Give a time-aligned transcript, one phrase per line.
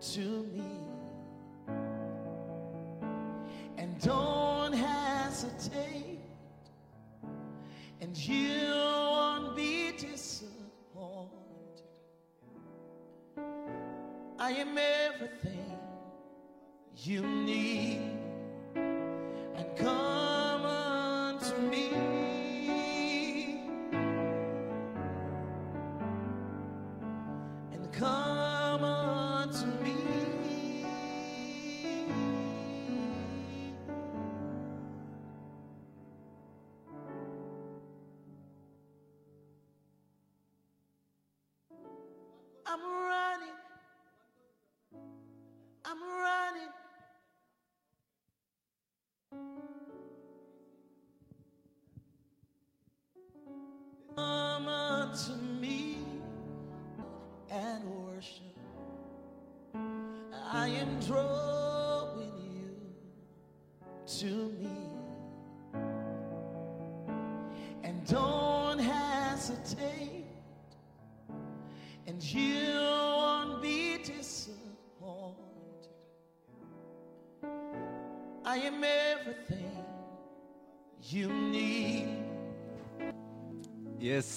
[0.00, 0.64] to me.
[3.76, 6.20] And don't hesitate,
[8.00, 11.30] and you won't be disappointed.
[14.38, 15.78] I am everything
[16.96, 18.09] you need.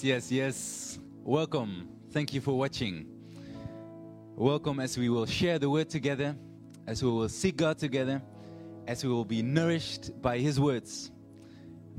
[0.04, 0.98] Yes, yes.
[1.22, 1.88] Welcome.
[2.10, 3.06] Thank you for watching.
[4.36, 6.36] Welcome as we will share the word together,
[6.86, 8.20] as we will seek God together,
[8.86, 11.10] as we will be nourished by His words.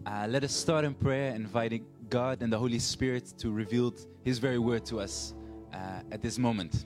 [0.06, 3.92] Uh, let us start in prayer, inviting God and the Holy Spirit to reveal
[4.23, 5.34] His very word to us
[5.73, 6.86] uh, at this moment.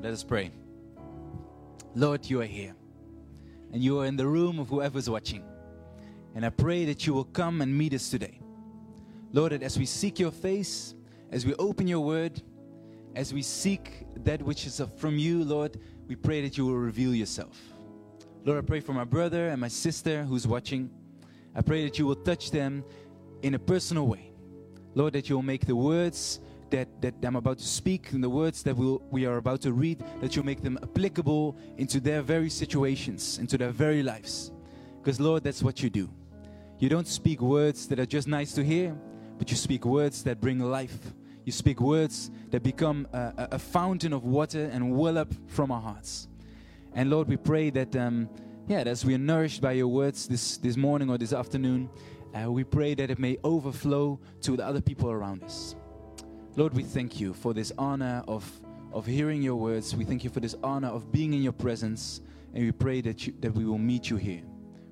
[0.00, 0.50] Let us pray.
[1.94, 2.74] Lord, you are here,
[3.72, 5.44] and you are in the room of whoever's watching.
[6.34, 8.41] And I pray that you will come and meet us today.
[9.32, 10.94] Lord, that as we seek your face,
[11.30, 12.42] as we open your word,
[13.14, 17.14] as we seek that which is from you, Lord, we pray that you will reveal
[17.14, 17.58] yourself.
[18.44, 20.90] Lord, I pray for my brother and my sister who's watching.
[21.54, 22.84] I pray that you will touch them
[23.42, 24.32] in a personal way.
[24.94, 26.40] Lord, that you will make the words
[26.70, 29.72] that, that I'm about to speak and the words that we'll, we are about to
[29.72, 34.52] read, that you'll make them applicable into their very situations, into their very lives.
[35.00, 36.10] Because, Lord, that's what you do.
[36.78, 38.96] You don't speak words that are just nice to hear,
[39.42, 40.96] but you speak words that bring life.
[41.44, 45.80] You speak words that become a, a- fountain of water and well up from our
[45.80, 46.28] hearts.
[46.94, 48.28] And Lord, we pray that, um,
[48.68, 51.90] yeah, as we are nourished by your words this, this morning or this afternoon,
[52.32, 55.74] uh, we pray that it may overflow to the other people around us.
[56.54, 58.48] Lord, we thank you for this honor of,
[58.92, 59.96] of hearing your words.
[59.96, 62.20] We thank you for this honor of being in your presence.
[62.54, 64.44] And we pray that, you, that we will meet you here.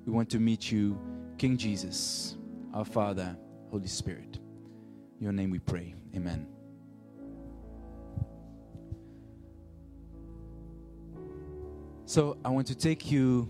[0.05, 0.99] We want to meet you,
[1.37, 2.35] King Jesus,
[2.73, 3.37] our Father,
[3.71, 4.40] Holy Spirit.
[5.21, 5.93] Your name we pray.
[6.15, 6.47] Amen.
[12.05, 13.47] So I want to take you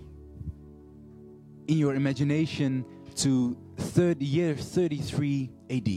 [1.68, 2.84] in your imagination
[3.16, 5.88] to third year 33 AD.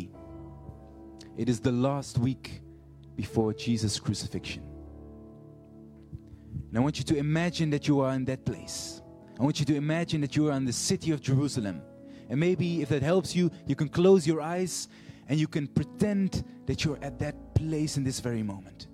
[1.36, 2.62] It is the last week
[3.16, 4.62] before Jesus' crucifixion.
[6.68, 9.02] And I want you to imagine that you are in that place.
[9.40, 11.82] I want you to imagine that you are in the city of Jerusalem.
[12.28, 14.86] And maybe if that helps you, you can close your eyes
[15.28, 18.88] and you can pretend that you're at that place in this very moment.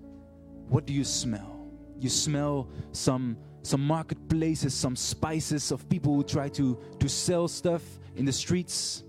[0.69, 1.67] What do you smell?
[1.99, 7.83] You smell some some marketplaces, some spices of people who try to to sell stuff
[8.15, 9.03] in the streets.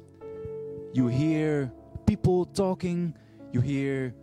[0.93, 1.72] You hear
[2.06, 3.15] people talking.
[3.53, 4.15] You hear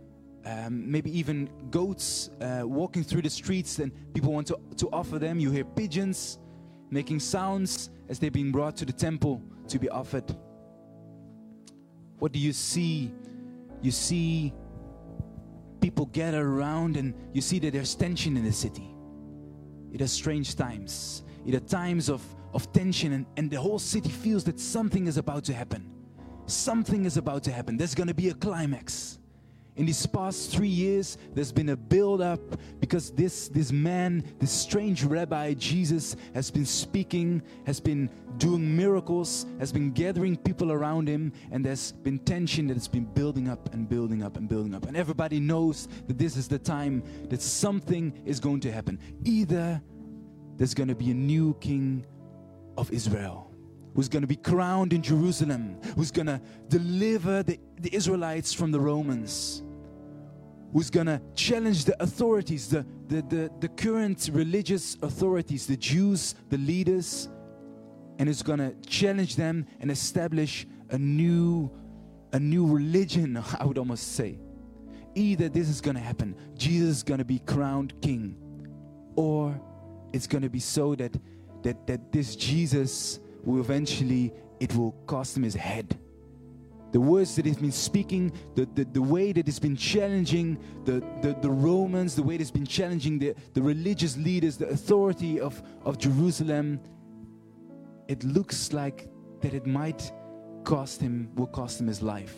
[0.44, 5.18] um, maybe even goats uh, walking through the streets, and people want to, to offer
[5.18, 5.40] them.
[5.40, 6.38] You hear pigeons
[6.90, 10.36] making sounds as they're being brought to the temple to be offered.
[12.20, 13.12] What do you see?
[13.82, 14.52] You see
[15.80, 18.94] people gather around, and you see that there's tension in the city.
[19.90, 21.24] It are strange times.
[21.46, 22.22] It are times of,
[22.52, 25.90] of tension, and, and the whole city feels that something is about to happen.
[26.44, 27.78] Something is about to happen.
[27.78, 29.19] There's going to be a climax.
[29.76, 32.40] In these past three years, there's been a build up
[32.80, 39.46] because this, this man, this strange rabbi, Jesus, has been speaking, has been doing miracles,
[39.58, 43.72] has been gathering people around him, and there's been tension that has been building up
[43.72, 44.86] and building up and building up.
[44.86, 48.98] And everybody knows that this is the time that something is going to happen.
[49.24, 49.80] Either
[50.56, 52.04] there's going to be a new king
[52.76, 53.50] of Israel
[53.94, 58.70] who's going to be crowned in Jerusalem, who's going to deliver the, the Israelites from
[58.70, 59.62] the Romans,
[60.72, 66.34] who's going to challenge the authorities, the, the, the, the current religious authorities, the Jews,
[66.48, 67.28] the leaders,
[68.18, 71.70] and is going to challenge them and establish a new,
[72.32, 74.38] a new religion, I would almost say.
[75.14, 78.36] Either this is going to happen, Jesus is going to be crowned king,
[79.16, 79.60] or
[80.12, 81.16] it's going to be so that,
[81.62, 85.98] that, that this Jesus will eventually, it will cost him his head.
[86.92, 91.02] The words that he's been speaking, the, the, the way that he's been challenging the,
[91.22, 95.38] the, the Romans, the way that he's been challenging the, the religious leaders, the authority
[95.38, 96.80] of, of Jerusalem,
[98.08, 99.08] it looks like
[99.40, 100.10] that it might
[100.64, 102.34] cost him, will cost him his life.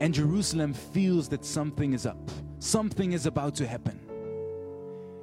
[0.00, 4.00] And Jerusalem feels that something is up, something is about to happen.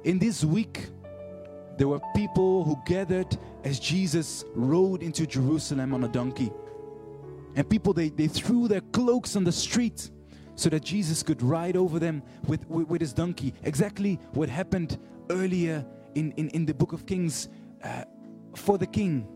[0.04, 0.86] In this week,
[1.76, 6.50] there were people who gathered as Jesus rode into Jerusalem on a donkey.
[7.54, 10.10] And people, they, they threw their cloaks on the street
[10.54, 13.54] so that Jesus could ride over them with, with, with his donkey.
[13.62, 14.98] Exactly what happened
[15.30, 15.84] earlier
[16.14, 17.48] in, in, in the book of Kings
[17.84, 18.04] uh,
[18.56, 19.26] for the king.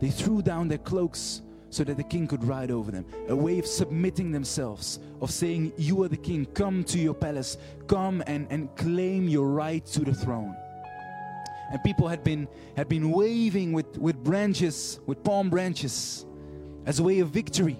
[0.00, 3.04] They threw down their cloaks so that the king could ride over them.
[3.28, 7.58] A way of submitting themselves, of saying, You are the king, come to your palace,
[7.88, 10.56] come and, and claim your right to the throne.
[11.72, 12.46] And people had been,
[12.76, 16.26] had been waving with, with branches, with palm branches,
[16.86, 17.78] as a way of victory.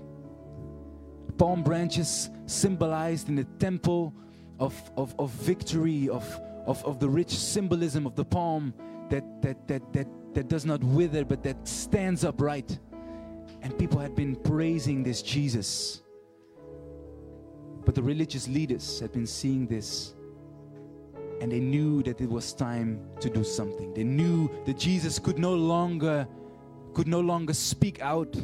[1.38, 4.14] Palm branches symbolized in the temple
[4.58, 6.24] of, of, of victory, of,
[6.66, 8.72] of, of the rich symbolism of the palm
[9.10, 12.78] that, that, that, that, that does not wither but that stands upright.
[13.62, 16.02] And people had been praising this Jesus.
[17.84, 20.14] But the religious leaders had been seeing this
[21.40, 23.92] and they knew that it was time to do something.
[23.92, 26.26] They knew that Jesus could no longer
[26.94, 28.36] could no longer speak out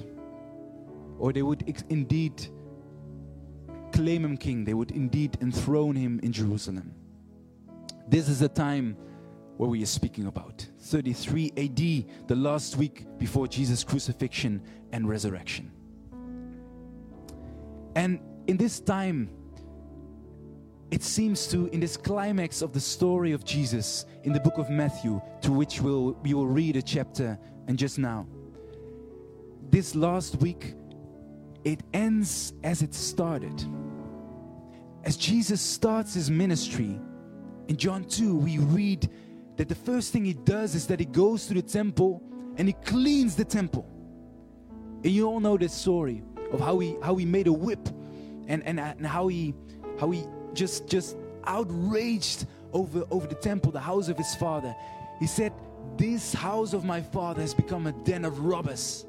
[1.20, 2.49] or they would indeed
[3.93, 4.64] claim him king.
[4.64, 6.94] They would indeed enthrone him in Jerusalem.
[8.08, 8.96] This is the time
[9.56, 14.62] where we are speaking about 33 AD, the last week before Jesus' crucifixion
[14.93, 15.70] and resurrection.
[17.94, 19.28] And in this time,
[20.90, 24.70] it seems to, in this climax of the story of Jesus in the book of
[24.70, 27.38] Matthew, to which we'll, we will read a chapter
[27.69, 28.26] and just now,
[29.70, 30.75] this last week,
[31.64, 33.64] it ends as it started.
[35.04, 37.00] As Jesus starts his ministry,
[37.68, 39.08] in John 2, we read
[39.56, 42.22] that the first thing he does is that he goes to the temple
[42.56, 43.86] and he cleans the temple.
[45.04, 46.22] And you all know this story
[46.52, 47.88] of how he how he made a whip
[48.48, 49.54] and, and, and how he
[49.98, 54.74] how he just just outraged over over the temple, the house of his father.
[55.18, 55.52] He said,
[55.96, 59.06] This house of my father has become a den of robbers.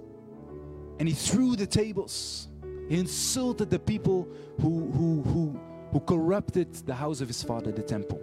[1.02, 2.48] And he threw the tables.
[2.88, 4.28] He insulted the people
[4.62, 5.60] who who who
[5.92, 8.22] who corrupted the house of his father, the temple.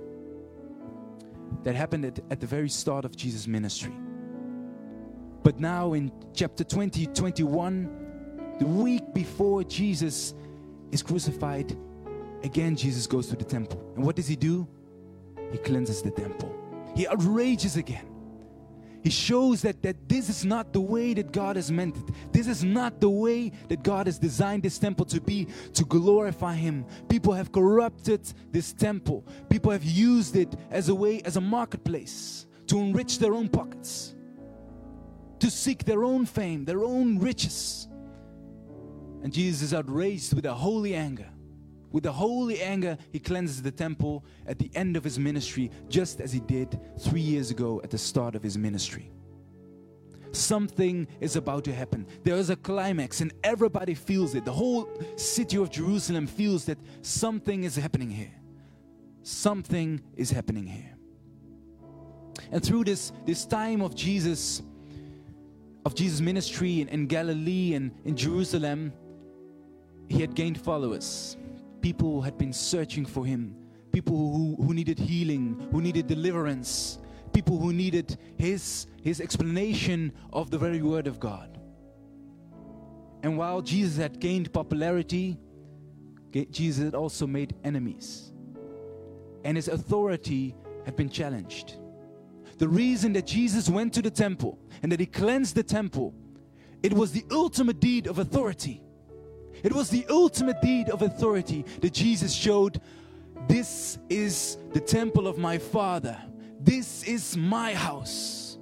[1.64, 3.92] That happened at, at the very start of Jesus' ministry.
[5.42, 10.34] But now in chapter 20, 21, the week before Jesus
[10.92, 11.76] is crucified,
[12.44, 13.92] again Jesus goes to the temple.
[13.96, 14.68] And what does he do?
[15.50, 16.54] He cleanses the temple.
[16.94, 18.07] He outrages again.
[19.02, 22.14] He shows that, that this is not the way that God has meant it.
[22.32, 26.54] This is not the way that God has designed this temple to be to glorify
[26.54, 26.84] Him.
[27.08, 32.46] People have corrupted this temple, people have used it as a way, as a marketplace
[32.66, 34.14] to enrich their own pockets,
[35.38, 37.88] to seek their own fame, their own riches.
[39.22, 41.28] And Jesus is outraged with a holy anger.
[41.90, 46.20] With the holy anger, he cleanses the temple at the end of his ministry, just
[46.20, 49.10] as he did three years ago at the start of his ministry.
[50.32, 52.06] Something is about to happen.
[52.24, 54.44] There is a climax, and everybody feels it.
[54.44, 58.34] The whole city of Jerusalem feels that something is happening here.
[59.22, 60.94] Something is happening here.
[62.52, 64.62] And through this, this time of Jesus,
[65.86, 68.92] of Jesus' ministry in, in Galilee and in Jerusalem,
[70.08, 71.36] he had gained followers
[71.80, 73.56] people had been searching for him,
[73.92, 76.98] people who, who needed healing, who needed deliverance,
[77.32, 81.58] people who needed his, his explanation of the very word of God.
[83.22, 85.38] And while Jesus had gained popularity,
[86.50, 88.32] Jesus had also made enemies.
[89.44, 90.54] And his authority
[90.84, 91.76] had been challenged.
[92.58, 96.14] The reason that Jesus went to the temple and that he cleansed the temple,
[96.82, 98.82] it was the ultimate deed of authority.
[99.62, 102.80] It was the ultimate deed of authority that Jesus showed.
[103.48, 106.16] This is the temple of my Father.
[106.60, 108.58] This is my house.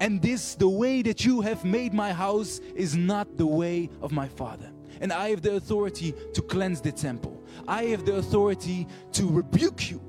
[0.00, 4.12] And this, the way that you have made my house, is not the way of
[4.12, 4.70] my Father.
[5.00, 7.42] And I have the authority to cleanse the temple.
[7.66, 10.00] I have the authority to rebuke you.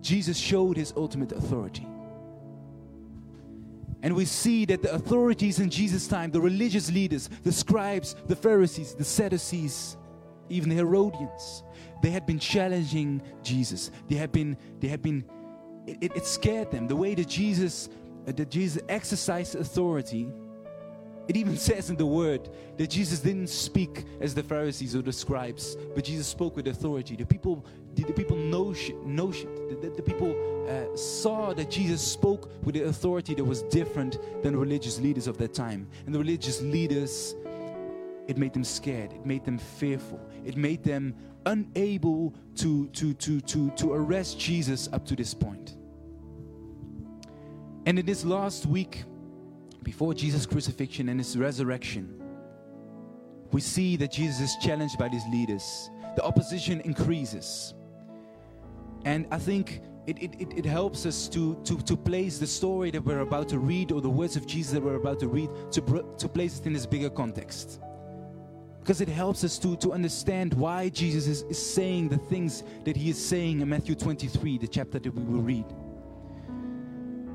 [0.00, 1.86] Jesus showed his ultimate authority.
[4.02, 8.36] And we see that the authorities in Jesus' time, the religious leaders, the scribes, the
[8.36, 9.96] Pharisees, the Sadducees,
[10.48, 11.62] even the Herodians,
[12.02, 13.90] they had been challenging Jesus.
[14.08, 15.24] They had been, they had been,
[15.86, 16.86] it, it, scared them.
[16.86, 17.88] The way that Jesus,
[18.28, 20.28] uh, that Jesus exercised authority.
[21.28, 25.12] It even says in the word that Jesus didn't speak as the Pharisees or the
[25.12, 27.16] scribes, but Jesus spoke with authority.
[27.16, 27.64] The people,
[27.96, 30.36] the, the people know, the, the, people
[30.68, 35.38] uh, saw that Jesus spoke with the authority that was different than religious leaders of
[35.38, 35.88] that time.
[36.04, 37.34] And the religious leaders,
[38.28, 39.12] it made them scared.
[39.14, 40.20] It made them fearful.
[40.44, 41.14] It made them
[41.46, 45.76] unable to, to, to, to, to arrest Jesus up to this point.
[47.86, 49.04] And in this last week,
[49.82, 52.22] before Jesus' crucifixion and his resurrection,
[53.52, 55.88] we see that Jesus is challenged by these leaders.
[56.16, 57.72] The opposition increases.
[59.06, 63.04] And I think it, it, it, helps us to, to, to place the story that
[63.04, 66.04] we're about to read or the words of Jesus that we're about to read to,
[66.18, 67.80] to place it in this bigger context.
[68.80, 72.96] Because it helps us to, to understand why Jesus is, is saying the things that
[72.96, 75.66] he is saying in Matthew 23, the chapter that we will read.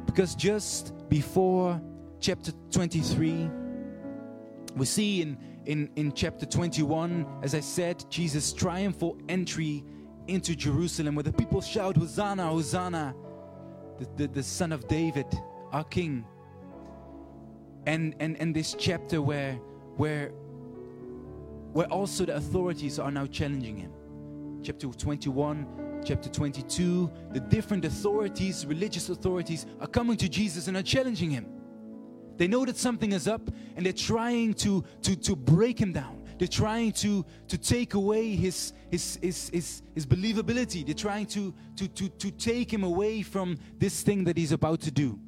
[0.05, 1.81] Because just before
[2.19, 3.49] chapter 23,
[4.75, 9.85] we see in, in, in chapter 21, as I said, Jesus' triumphal entry
[10.27, 13.15] into Jerusalem, where the people shout, Hosanna, Hosanna,
[13.99, 15.25] the, the, the son of David,
[15.71, 16.25] our king.
[17.85, 19.53] And, and, and this chapter where,
[19.97, 20.29] where,
[21.73, 23.91] where also the authorities are now challenging him.
[24.63, 30.83] Chapter 21, chapter 22, the different authorities, religious authorities, are coming to Jesus and are
[30.83, 31.47] challenging him.
[32.37, 33.41] They know that something is up
[33.75, 36.20] and they're trying to, to, to break him down.
[36.41, 40.83] They're trying to, to take away his, his, his, his, his believability.
[40.83, 44.81] They're trying to, to, to, to take him away from this thing that he's about
[44.81, 45.19] to do.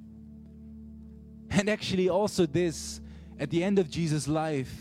[1.51, 3.00] And actually, also, this
[3.39, 4.74] at the end of Jesus' life,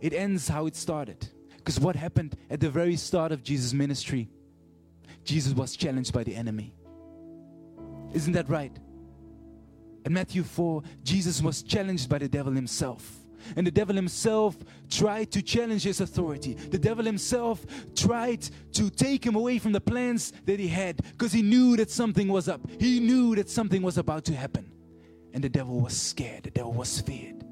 [0.00, 1.28] it ends how it started.
[1.58, 4.30] Because what happened at the very start of Jesus' ministry?
[5.22, 6.72] Jesus was challenged by the enemy.
[8.14, 8.74] Isn't that right?
[10.06, 13.23] In Matthew 4, Jesus was challenged by the devil himself.
[13.56, 14.56] And the devil himself
[14.90, 16.54] tried to challenge his authority.
[16.54, 21.32] The devil himself tried to take him away from the plans that he had because
[21.32, 22.60] he knew that something was up.
[22.78, 24.70] He knew that something was about to happen.
[25.32, 27.44] And the devil was scared, the devil was feared.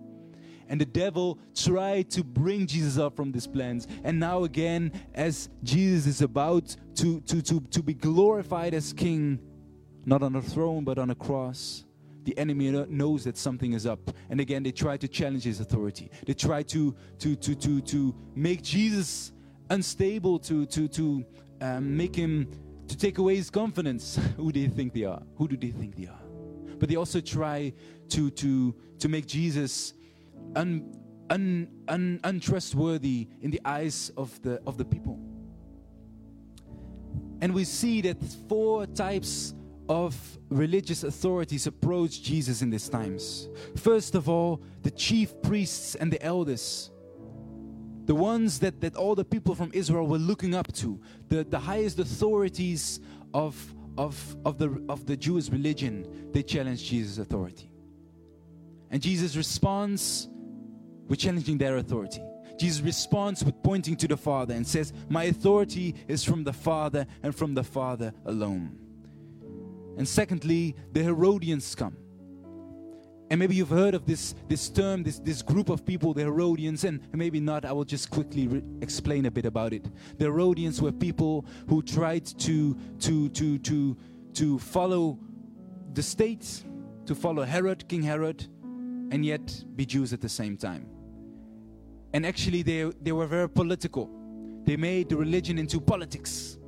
[0.69, 3.87] And the devil tried to bring Jesus up from these plans.
[4.05, 9.39] And now, again, as Jesus is about to, to, to, to be glorified as king,
[10.07, 11.85] not on a throne, but on a cross
[12.25, 14.11] the enemy knows that something is up.
[14.31, 16.11] And again, they try to challenge his authority.
[16.27, 19.33] They try to to to to to make Jesus
[19.71, 21.25] unstable, to to to
[21.61, 22.49] um, make him
[22.89, 24.19] to take away his confidence.
[24.37, 25.23] Who do they think they are?
[25.37, 26.21] Who do they think they are?
[26.79, 27.73] But they also try
[28.11, 29.95] to to to make Jesus
[30.57, 30.95] un,
[31.31, 35.19] un, un, untrustworthy in the eyes of the of the people.
[37.41, 39.55] And we see that four types
[39.89, 43.49] of religious authorities approached Jesus in these times.
[43.77, 46.91] First of all, the chief priests and the elders.
[48.05, 51.59] The ones that, that all the people from Israel were looking up to, the, the
[51.59, 53.01] highest authorities
[53.33, 57.71] of, of, of, the, of the Jewish religion, they challenged Jesus' authority.
[58.91, 60.29] And Jesus responds
[61.09, 62.23] with challenging their authority.
[62.59, 67.07] Jesus responds with pointing to the Father and says, My authority is from the Father
[67.23, 68.82] and from the Father alone.
[69.97, 71.97] And secondly, the Herodians come.
[73.31, 76.85] And maybe you've heard of this, this term, this, this group of people, the Herodians,
[76.85, 77.65] and maybe not.
[77.65, 79.87] I will just quickly re- explain a bit about it.
[80.19, 83.97] The Herodians were people who tried to, to, to, to,
[84.35, 85.19] to follow
[85.95, 86.63] the state,
[87.07, 88.47] to follow Herod, King Herod,
[89.11, 90.87] and yet be Jews at the same time.
[92.13, 94.11] And actually, they, they were very political.
[94.65, 96.59] They made the religion into politics.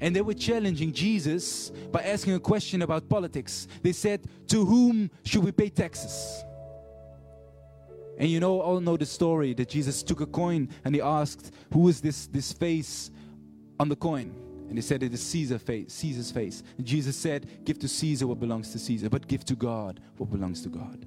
[0.00, 3.68] And they were challenging Jesus by asking a question about politics.
[3.82, 6.42] They said, To whom should we pay taxes?
[8.18, 11.54] And you know, all know the story that Jesus took a coin and he asked,
[11.72, 13.10] Who is this, this face
[13.78, 14.34] on the coin?
[14.68, 16.62] And they said it is Caesar face, Caesar's face.
[16.78, 20.30] And Jesus said, Give to Caesar what belongs to Caesar, but give to God what
[20.30, 21.06] belongs to God.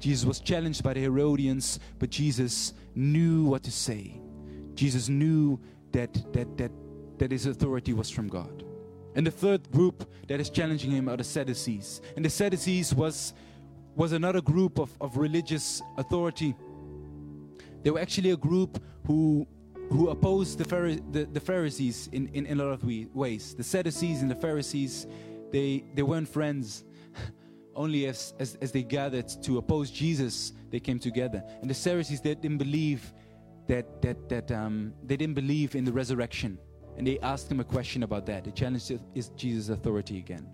[0.00, 4.20] Jesus was challenged by the Herodians, but Jesus knew what to say.
[4.74, 5.60] Jesus knew
[5.92, 6.72] that that that
[7.18, 8.64] that his authority was from God.
[9.14, 12.00] And the third group that is challenging him are the Sadducees.
[12.16, 13.34] And the Sadducees was,
[13.96, 16.54] was another group of, of religious authority.
[17.82, 19.46] They were actually a group who,
[19.90, 23.54] who opposed the, the, the, Pharisees in, in, in a lot of ways.
[23.54, 25.06] The Sadducees and the Pharisees,
[25.50, 26.84] they, they weren't friends.
[27.74, 31.42] Only as, as, as they gathered to oppose Jesus, they came together.
[31.60, 33.12] And the Sadducees, they didn't believe
[33.68, 36.58] that that that um, they didn't believe in the resurrection,
[36.98, 38.44] and they asked him a question about that.
[38.44, 40.48] They challenged is Jesus' authority again.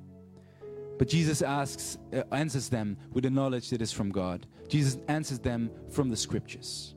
[0.98, 4.46] But Jesus asks, uh, answers them with the knowledge that is from God.
[4.68, 6.94] Jesus answers them from the scriptures.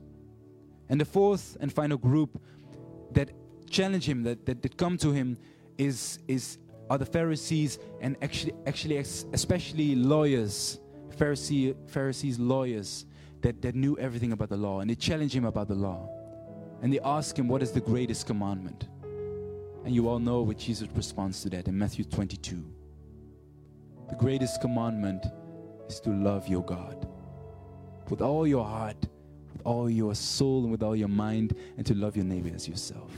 [0.90, 2.40] And the fourth and final group
[3.12, 3.30] that
[3.70, 5.38] challenge him, that, that, that come to him,
[5.78, 6.58] is, is
[6.90, 10.78] are the Pharisees and actually, actually especially lawyers,
[11.16, 13.06] Pharisee, Pharisees, lawyers
[13.40, 14.80] that, that knew everything about the law.
[14.80, 16.08] And they challenge him about the law.
[16.82, 18.88] And they ask him, What is the greatest commandment?
[19.84, 22.64] And you all know what Jesus responds to that in Matthew 22.
[24.10, 25.24] The greatest commandment
[25.88, 27.06] is to love your God
[28.10, 28.96] with all your heart,
[29.52, 32.68] with all your soul, and with all your mind, and to love your neighbor as
[32.68, 33.12] yourself.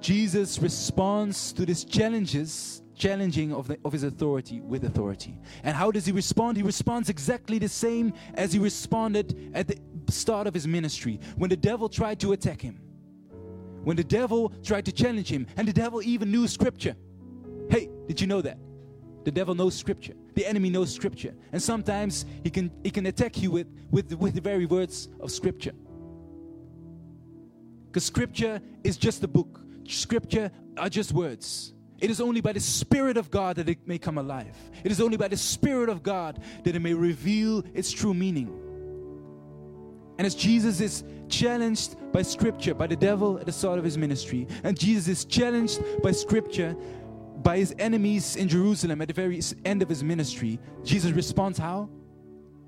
[0.00, 5.38] Jesus responds to these challenges, challenging of, the, of his authority with authority.
[5.62, 6.56] And how does he respond?
[6.56, 9.78] He responds exactly the same as he responded at the
[10.10, 12.80] start of his ministry when the devil tried to attack him.
[13.88, 16.94] When the devil tried to challenge him, and the devil even knew scripture.
[17.70, 18.58] Hey, did you know that?
[19.24, 20.12] The devil knows scripture.
[20.34, 21.34] The enemy knows scripture.
[21.52, 25.30] And sometimes he can he can attack you with, with, with the very words of
[25.30, 25.72] scripture.
[27.86, 29.62] Because scripture is just a book.
[29.88, 31.72] Scripture are just words.
[31.98, 34.54] It is only by the Spirit of God that it may come alive.
[34.84, 38.67] It is only by the Spirit of God that it may reveal its true meaning.
[40.18, 43.96] And as Jesus is challenged by Scripture, by the devil at the start of his
[43.96, 46.76] ministry, and Jesus is challenged by Scripture
[47.42, 51.88] by his enemies in Jerusalem at the very end of his ministry, Jesus responds how?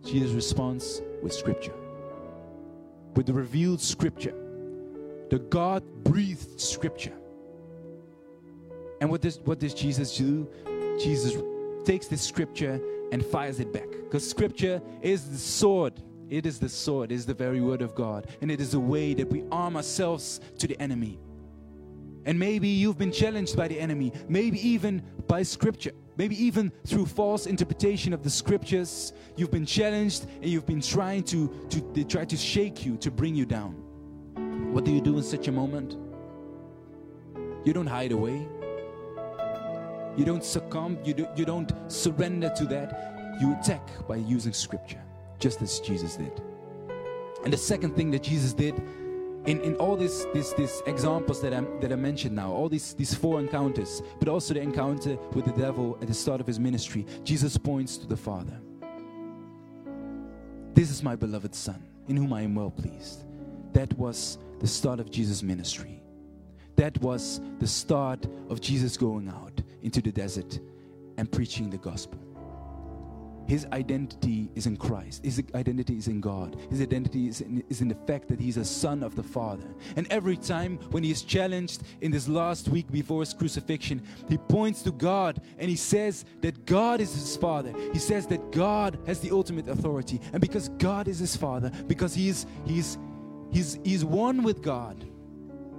[0.05, 1.75] Jesus responds with Scripture,
[3.17, 4.35] with the revealed Scripture
[5.31, 7.15] the God breathed scripture.
[9.01, 10.47] And what does, what does Jesus do?
[10.99, 11.41] Jesus
[11.85, 12.81] takes this scripture
[13.13, 13.89] and fires it back.
[13.91, 16.03] Because scripture is the sword.
[16.31, 18.29] It is the sword, it is the very word of God.
[18.41, 21.19] And it is a way that we arm ourselves to the enemy.
[22.25, 27.07] And maybe you've been challenged by the enemy, maybe even by scripture, maybe even through
[27.07, 29.13] false interpretation of the scriptures.
[29.37, 33.11] You've been challenged and you've been trying to, to they try to shake you, to
[33.11, 33.73] bring you down.
[34.73, 35.97] What do you do in such a moment?
[37.65, 38.47] You don't hide away.
[40.17, 40.99] You don't succumb.
[41.05, 43.39] You, do, you don't surrender to that.
[43.41, 45.03] You attack by using scripture,
[45.41, 46.41] just as Jesus did.
[47.45, 48.81] And the second thing that Jesus did
[49.47, 52.93] in, in all these, these, these examples that, i that I mentioned now, all these,
[52.95, 56.61] these four encounters, but also the encounter with the devil at the start of his
[56.61, 58.61] ministry, Jesus points to the Father.
[60.75, 63.25] This is my beloved Son, in whom I am well pleased.
[63.73, 66.03] That was the start of Jesus' ministry.
[66.77, 70.61] That was the start of Jesus going out into the desert
[71.17, 72.19] and preaching the gospel.
[73.51, 75.25] His identity is in Christ.
[75.25, 76.57] His identity is in God.
[76.71, 79.67] His identity is in, is in the fact that he's a son of the Father.
[79.97, 84.39] And every time when he is challenged in this last week before his crucifixion, he
[84.39, 87.75] points to God and he says that God is his Father.
[87.93, 90.21] He says that God has the ultimate authority.
[90.33, 92.99] And because God is his Father, because he is, he is
[93.51, 95.05] He's, he's one with God.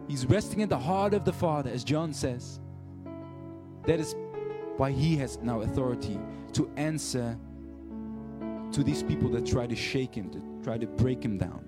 [0.09, 2.59] He's resting at the heart of the Father, as John says.
[3.85, 4.13] That is
[4.75, 6.19] why he has now authority
[6.51, 7.37] to answer
[8.71, 11.63] to these people that try to shake him, to try to break him down.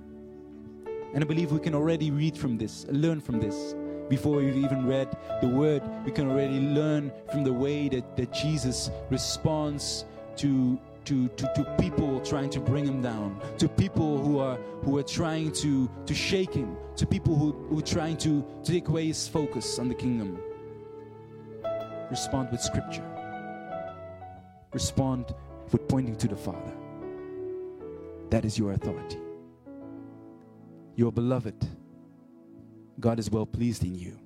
[1.14, 3.76] And I believe we can already read from this, learn from this.
[4.10, 8.34] Before we've even read the word, we can already learn from the way that, that
[8.34, 10.06] Jesus responds
[10.38, 14.98] to to, to, to people trying to bring him down, to people who are who
[14.98, 18.88] are trying to, to shake him, to people who, who are trying to, to take
[18.88, 20.40] away his focus on the kingdom.
[22.10, 23.06] Respond with scripture.
[24.74, 25.34] Respond
[25.72, 26.74] with pointing to the Father.
[28.34, 29.20] That is your authority.
[30.96, 31.54] Your beloved.
[33.00, 34.18] God is well pleased in you.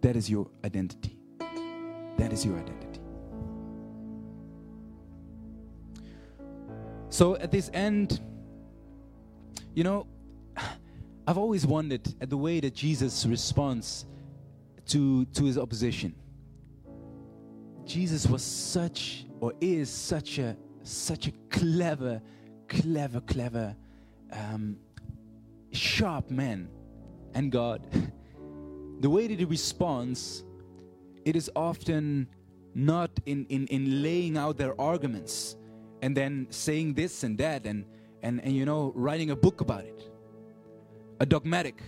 [0.00, 1.18] That is your identity.
[2.16, 3.02] That is your identity.
[7.10, 8.18] So at this end,
[9.74, 10.06] you know,
[11.26, 14.06] I've always wondered at the way that Jesus responds
[14.86, 16.14] to, to his opposition.
[17.84, 22.22] Jesus was such or is such a such a clever,
[22.70, 23.76] clever, clever,
[24.32, 24.76] um,
[25.72, 26.68] sharp man
[27.34, 27.86] and God.
[29.00, 30.44] the way that he responds,
[31.24, 32.28] it is often
[32.74, 35.56] not in, in, in laying out their arguments,
[36.00, 37.84] and then saying this and that and,
[38.22, 40.08] and, and you know, writing a book about it.
[41.18, 41.82] A dogmatic.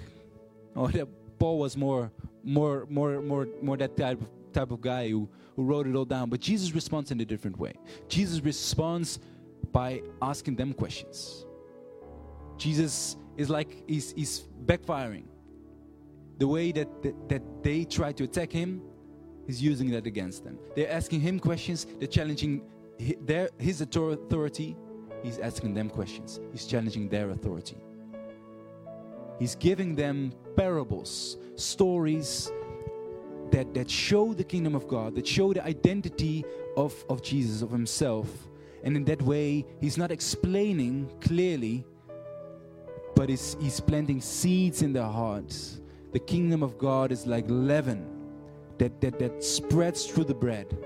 [0.77, 0.91] Oh,
[1.39, 2.11] Paul was more,
[2.43, 6.05] more, more, more, more that type of, type of guy who, who wrote it all
[6.05, 6.29] down.
[6.29, 7.75] But Jesus responds in a different way.
[8.09, 9.21] Jesus responds
[9.73, 11.47] by asking them questions.
[12.57, 15.25] Jesus is like he's, he's backfiring.
[16.39, 18.83] The way that, that, that they try to attack him,
[19.47, 20.59] he's using that against them.
[20.77, 22.63] They're asking him questions, they're challenging
[23.23, 24.77] their, his authority,
[25.23, 27.79] he's asking them questions, he's challenging their authority.
[29.39, 32.53] He's giving them parables, stories
[33.51, 36.45] that, that show the kingdom of God, that show the identity
[36.77, 38.29] of, of Jesus, of himself.
[38.85, 41.85] And in that way, he's not explaining clearly,
[43.15, 45.81] but he's, he's planting seeds in their hearts.
[46.13, 48.07] The kingdom of God is like leaven
[48.79, 50.77] that, that, that spreads through the bread.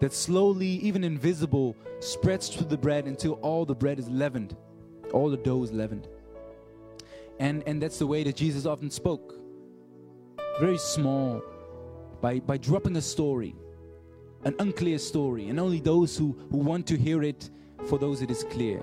[0.00, 4.56] That slowly, even invisible, spreads through the bread until all the bread is leavened,
[5.12, 6.06] all the dough is leavened.
[7.40, 9.34] And, and that's the way that Jesus often spoke.
[10.60, 11.42] Very small,
[12.20, 13.54] by, by dropping a story,
[14.44, 17.50] an unclear story, and only those who, who want to hear it,
[17.86, 18.80] for those it is clear.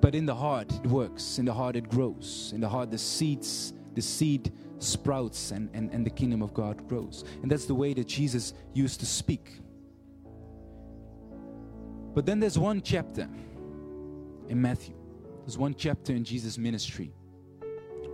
[0.00, 1.38] But in the heart, it works.
[1.38, 2.52] In the heart, it grows.
[2.54, 6.88] In the heart, the seeds, the seed sprouts, and, and, and the kingdom of God
[6.88, 7.24] grows.
[7.42, 9.60] And that's the way that Jesus used to speak.
[12.14, 13.28] But then there's one chapter
[14.48, 14.94] in Matthew.
[15.44, 17.12] There's one chapter in Jesus' ministry.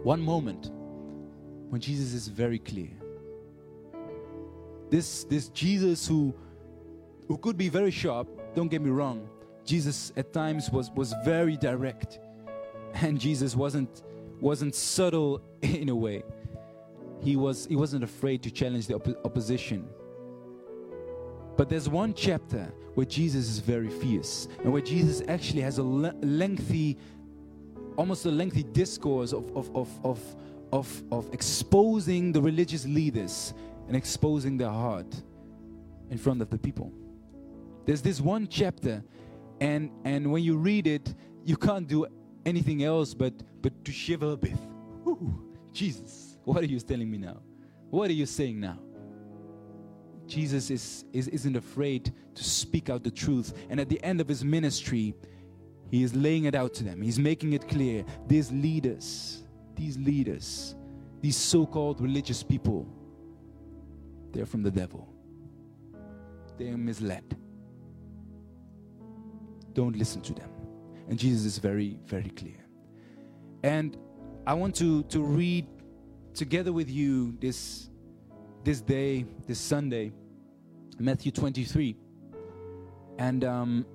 [0.03, 0.71] One moment
[1.71, 2.98] when Jesus is very clear.
[4.90, 6.35] This, this Jesus who,
[7.27, 9.29] who could be very sharp, don't get me wrong.
[9.64, 12.20] Jesus at times was, was very direct.
[12.94, 14.03] And Jesus wasn't,
[14.40, 16.22] wasn't subtle in a way.
[17.20, 19.87] He, was, he wasn't afraid to challenge the oppo- opposition.
[21.57, 25.83] But there's one chapter where Jesus is very fierce and where Jesus actually has a
[25.83, 26.96] le- lengthy,
[27.96, 30.37] almost a lengthy discourse of, of, of, of,
[30.72, 33.55] of, of exposing the religious leaders
[33.88, 35.22] and exposing their heart
[36.11, 36.92] in front of the people.
[37.85, 39.03] There's this one chapter,
[39.61, 42.07] and, and when you read it, you can't do
[42.44, 44.57] anything else but, but to shiver a bit.
[45.07, 47.40] Ooh, Jesus, what are you telling me now?
[47.90, 48.79] What are you saying now?
[50.27, 53.55] Jesus is, is, isn't afraid to speak out the truth.
[53.70, 55.14] And at the end of his ministry,
[55.90, 57.01] he is laying it out to them.
[57.01, 58.05] He's making it clear.
[58.27, 59.42] These leaders,
[59.74, 60.74] these leaders,
[61.22, 62.87] these so called religious people,
[64.33, 65.12] they're from the devil.
[66.59, 67.37] They are misled.
[69.73, 70.51] Don't listen to them.
[71.09, 72.59] And Jesus is very, very clear.
[73.62, 73.97] And
[74.47, 75.67] I want to, to read
[76.35, 77.91] together with you this,
[78.64, 80.12] this day, this Sunday,
[80.99, 81.97] Matthew 23.
[83.19, 83.87] And, um,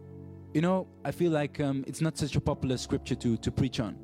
[0.54, 3.80] you know, I feel like um, it's not such a popular scripture to, to preach
[3.80, 3.98] on.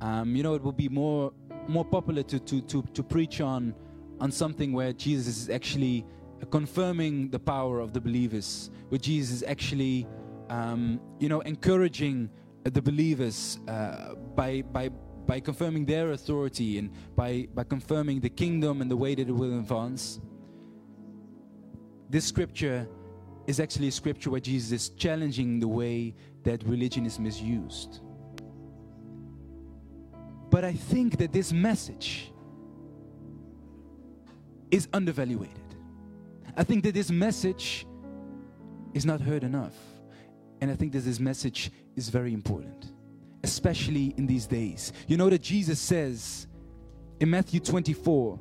[0.00, 1.32] Um, you know, it will be more,
[1.66, 3.74] more popular to, to, to, to preach on,
[4.20, 6.04] on something where Jesus is actually
[6.50, 10.06] confirming the power of the believers, where Jesus is actually,
[10.50, 12.30] um, you know, encouraging
[12.64, 14.88] the believers uh, by, by,
[15.26, 19.32] by confirming their authority and by, by confirming the kingdom and the way that it
[19.32, 20.20] will advance.
[22.10, 22.88] This scripture
[23.46, 28.00] is actually a scripture where Jesus is challenging the way that religion is misused.
[30.50, 32.32] But I think that this message
[34.70, 35.48] is undervalued.
[36.56, 37.86] I think that this message
[38.94, 39.74] is not heard enough.
[40.60, 42.92] And I think that this message is very important,
[43.44, 44.92] especially in these days.
[45.06, 46.48] You know that Jesus says
[47.20, 48.40] in Matthew 24,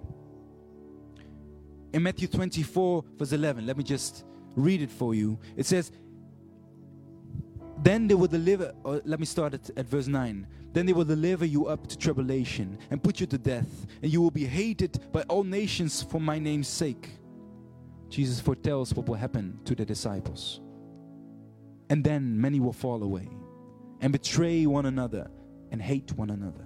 [1.94, 5.40] in Matthew 24, verse 11, let me just read it for you.
[5.56, 5.92] It says,
[7.84, 10.48] Then they will deliver, or let me start at, at verse 9.
[10.74, 14.22] Then they will deliver you up to tribulation and put you to death, and you
[14.22, 17.10] will be hated by all nations for my name's sake.
[18.10, 20.62] Jesus foretells what will happen to the disciples.
[21.90, 23.30] And then many will fall away
[24.02, 25.30] and betray one another
[25.72, 26.66] and hate one another.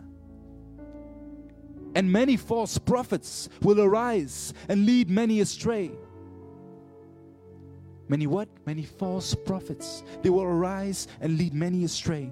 [1.94, 5.92] And many false prophets will arise and lead many astray.
[8.12, 8.50] Many what?
[8.66, 10.04] Many false prophets.
[10.22, 12.30] They will arise and lead many astray.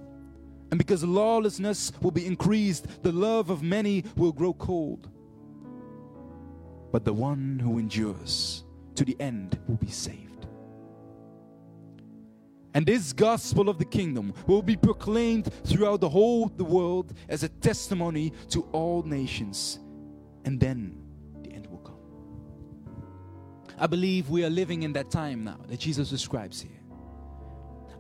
[0.72, 5.08] And because lawlessness will be increased, the love of many will grow cold.
[6.92, 8.66] But the one who endures
[8.96, 10.48] to the end will be saved.
[12.74, 17.44] And this gospel of the kingdom will be proclaimed throughout the whole the world as
[17.44, 19.80] a testimony to all nations.
[20.44, 20.98] And then
[23.80, 26.80] I believe we are living in that time now that Jesus describes here.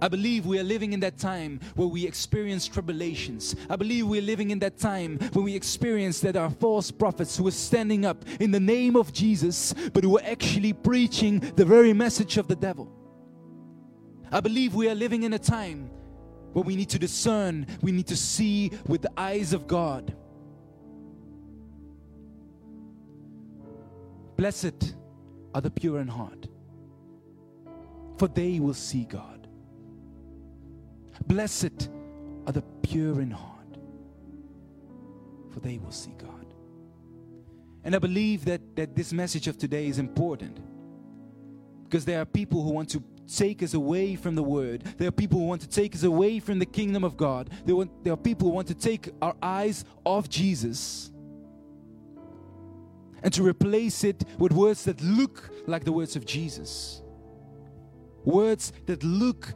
[0.01, 3.55] I believe we are living in that time where we experience tribulations.
[3.69, 7.47] I believe we're living in that time when we experience that our false prophets who
[7.47, 11.91] are standing up in the name of Jesus, but who are actually preaching the very
[11.91, 12.89] message of the devil.
[14.31, 15.89] I believe we are living in a time
[16.53, 20.15] where we need to discern, we need to see with the eyes of God.
[24.37, 24.95] Blessed
[25.53, 26.47] are the pure in heart,
[28.17, 29.47] for they will see God.
[31.27, 31.89] Blessed
[32.47, 33.77] are the pure in heart,
[35.51, 36.53] for they will see God.
[37.83, 40.59] And I believe that, that this message of today is important
[41.83, 44.83] because there are people who want to take us away from the word.
[44.97, 47.49] There are people who want to take us away from the kingdom of God.
[47.65, 51.11] There, want, there are people who want to take our eyes off Jesus
[53.23, 57.01] and to replace it with words that look like the words of Jesus.
[58.23, 59.53] Words that look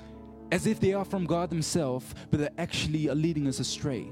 [0.51, 4.11] as if they are from God Himself, but they actually are leading us astray.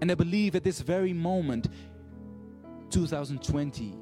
[0.00, 1.68] And I believe at this very moment,
[2.90, 3.94] 2020,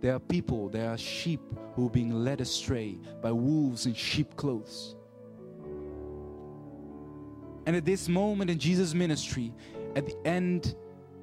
[0.00, 1.40] there are people, there are sheep
[1.74, 4.96] who are being led astray by wolves in sheep clothes.
[7.66, 9.52] And at this moment in Jesus' ministry,
[9.94, 10.74] at the end,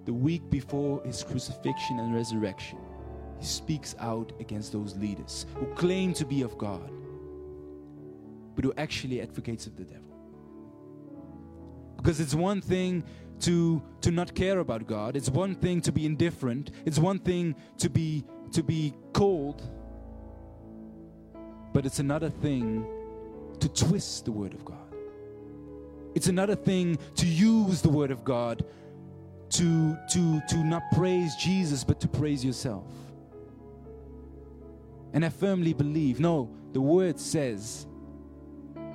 [0.06, 2.78] the week before his crucifixion and resurrection,
[3.40, 6.92] he speaks out against those leaders who claim to be of God,
[8.56, 10.04] but who actually advocates of the devil.
[11.98, 13.04] Because it's one thing
[13.42, 17.56] to, to not care about God, it's one thing to be indifferent, it's one thing
[17.78, 19.62] to be, to be cold,
[21.74, 22.86] but it's another thing
[23.60, 24.78] to twist the Word of God.
[26.16, 28.66] It's another thing to use the Word of God
[29.50, 32.86] to, to, to not praise Jesus, but to praise yourself.
[35.14, 37.88] And I firmly believe no, the Word says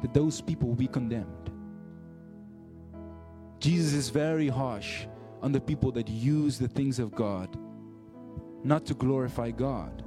[0.03, 1.51] that those people will be condemned.
[3.59, 5.07] Jesus is very harsh
[5.43, 7.57] on the people that use the things of God
[8.63, 10.03] not to glorify God,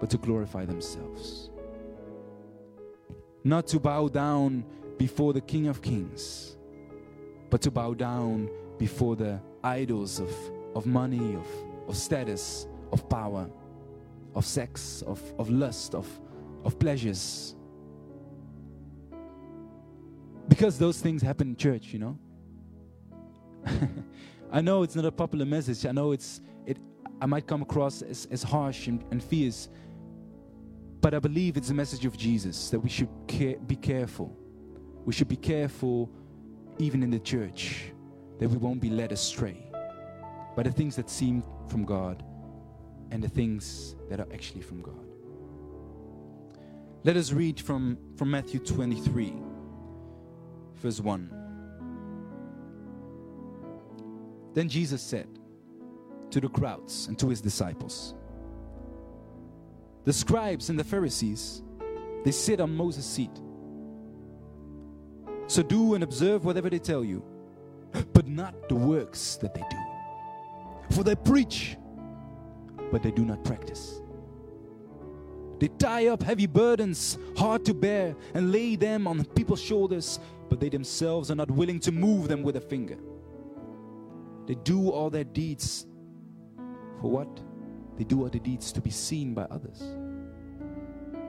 [0.00, 1.50] but to glorify themselves.
[3.44, 4.64] Not to bow down
[4.98, 6.56] before the King of Kings,
[7.48, 10.34] but to bow down before the idols of,
[10.74, 11.46] of money, of,
[11.86, 13.46] of status, of power,
[14.34, 16.08] of sex, of, of lust, of,
[16.64, 17.54] of pleasures.
[20.48, 22.18] Because those things happen in church, you know.
[24.50, 25.84] I know it's not a popular message.
[25.84, 26.78] I know it's it
[27.20, 29.68] I might come across as, as harsh and, and fierce.
[31.02, 34.34] But I believe it's a message of Jesus that we should care, be careful.
[35.04, 36.10] We should be careful
[36.78, 37.92] even in the church
[38.40, 39.70] that we won't be led astray
[40.56, 42.24] by the things that seem from God
[43.10, 45.06] and the things that are actually from God.
[47.04, 49.34] Let us read from, from Matthew 23,
[50.76, 51.30] verse 1.
[54.54, 55.28] Then Jesus said
[56.30, 58.14] to the crowds and to his disciples,
[60.04, 61.62] The scribes and the Pharisees,
[62.24, 63.38] they sit on Moses' seat.
[65.46, 67.22] So do and observe whatever they tell you,
[68.12, 70.94] but not the works that they do.
[70.94, 71.76] For they preach,
[72.90, 74.00] but they do not practice.
[75.58, 80.58] They tie up heavy burdens, hard to bear, and lay them on people's shoulders, but
[80.58, 82.96] they themselves are not willing to move them with a finger.
[84.46, 85.86] They do all their deeds
[87.00, 87.40] for what?
[87.96, 89.82] They do all their deeds to be seen by others.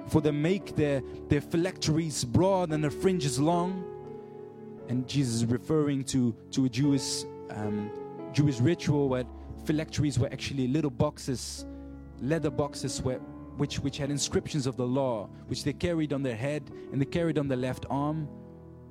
[0.08, 3.86] For they make their, their phylacteries broad and their fringes long.
[4.90, 7.92] And Jesus is referring to, to a Jewish, um,
[8.34, 9.24] Jewish ritual where
[9.66, 11.66] phylacteries were actually little boxes,
[12.20, 13.20] leather boxes where,
[13.58, 17.06] which, which had inscriptions of the law, which they carried on their head and they
[17.06, 18.28] carried on their left arm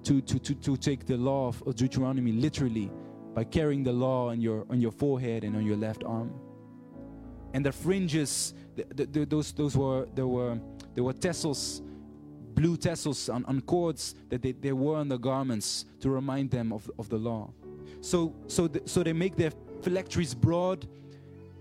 [0.04, 2.90] to, to, to, to take the law of Deuteronomy literally
[3.34, 6.32] by carrying the law on your, on your forehead and on your left arm.
[7.52, 10.58] And the fringes, the, the, the, those, those were, there were,
[10.94, 11.82] there were tassels,
[12.54, 16.72] blue tassels on, on cords that they, they wore on the garments to remind them
[16.72, 17.50] of, of the law.
[18.00, 20.86] So, so, the, so they make their phylacteries broad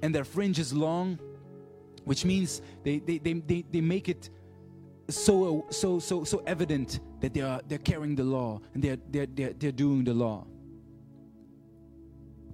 [0.02, 1.20] and their fringes long,
[2.06, 4.30] which means they, they, they, they, they make it
[5.10, 9.28] so, so, so, so evident that they are, they're carrying the law and they're, they're,
[9.28, 10.46] they're, they're doing the law.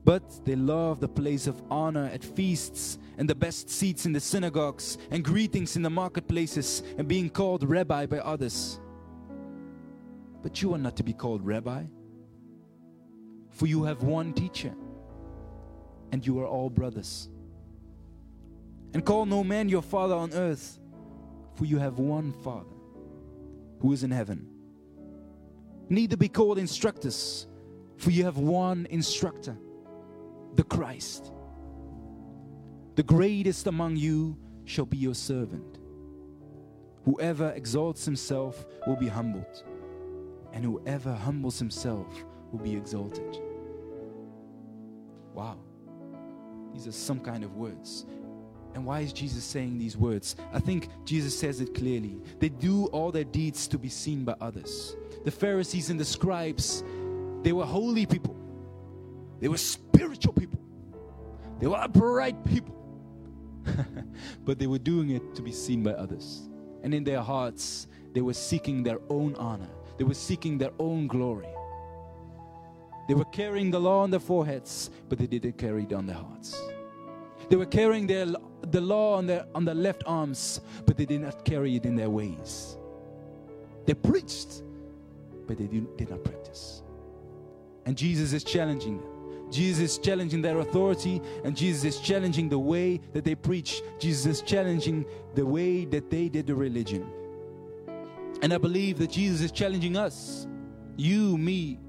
[0.05, 4.19] But they love the place of honor at feasts and the best seats in the
[4.19, 8.79] synagogues and greetings in the marketplaces and being called rabbi by others.
[10.43, 11.85] But you are not to be called rabbi,
[13.49, 14.75] for you have one teacher,
[16.11, 17.29] and you are all brothers.
[18.93, 20.77] And call no man your father on earth,
[21.55, 22.69] for you have one Father
[23.79, 24.47] who is in heaven.
[25.89, 27.47] Neither be called instructors,
[27.97, 29.57] for you have one instructor
[30.55, 31.31] the Christ.
[32.95, 35.79] The greatest among you shall be your servant.
[37.03, 39.63] Whoever exalts himself will be humbled,
[40.53, 42.07] and whoever humbles himself
[42.51, 43.39] will be exalted.
[45.33, 45.57] Wow.
[46.73, 48.05] These are some kind of words.
[48.73, 50.35] And why is Jesus saying these words?
[50.51, 52.17] I think Jesus says it clearly.
[52.39, 54.95] They do all their deeds to be seen by others.
[55.23, 56.83] The Pharisees and the scribes,
[57.41, 58.34] they were holy people,
[59.45, 60.59] they were spiritual people,
[61.59, 62.73] they were upright people.
[64.43, 66.49] but they were doing it to be seen by others.
[66.81, 71.05] And in their hearts, they were seeking their own honor, they were seeking their own
[71.05, 71.47] glory.
[73.07, 76.15] They were carrying the law on their foreheads, but they didn't carry it on their
[76.15, 76.59] hearts.
[77.47, 78.25] They were carrying their,
[78.71, 81.95] the law on their, on their left arms, but they did not carry it in
[81.95, 82.77] their ways.
[83.85, 84.63] They preached,
[85.45, 86.81] but they did, did not practice.
[87.85, 89.14] And Jesus is challenging them.
[89.51, 93.81] Jesus is challenging their authority, and Jesus is challenging the way that they preach.
[93.99, 95.05] Jesus is challenging
[95.35, 97.09] the way that they did the religion.
[98.41, 100.47] And I believe that Jesus is challenging us,
[100.97, 101.79] you, me.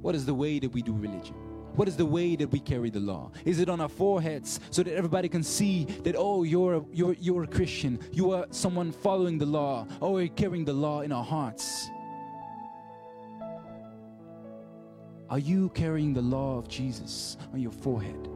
[0.00, 1.34] What is the way that we do religion?
[1.76, 3.30] What is the way that we carry the law?
[3.44, 7.14] Is it on our foreheads so that everybody can see that oh you're a, you're
[7.14, 11.02] you're a Christian, you are someone following the law, oh, or we're carrying the law
[11.02, 11.88] in our hearts?
[15.30, 18.28] Are you carrying the law of Jesus on your forehead,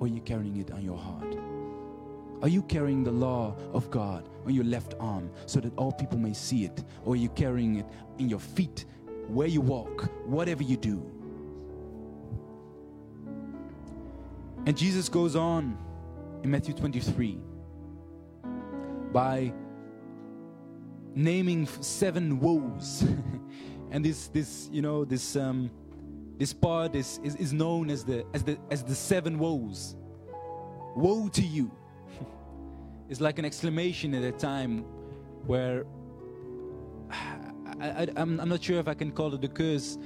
[0.00, 1.36] or are you carrying it on your heart?
[2.42, 6.18] Are you carrying the law of God on your left arm so that all people
[6.18, 7.86] may see it, or are you carrying it
[8.18, 8.84] in your feet,
[9.28, 11.08] where you walk, whatever you do?
[14.66, 15.78] And Jesus goes on
[16.42, 17.38] in Matthew 23
[19.12, 19.52] by
[21.14, 23.04] naming seven woes.
[23.92, 25.70] and this this you know this um
[26.38, 29.96] this part is, is, is known as the as the as the seven woes.
[30.96, 31.70] Woe to you.
[33.08, 34.84] it's like an exclamation at a time
[35.46, 35.84] where
[37.80, 39.98] I, I'm not sure if I can call it a curse,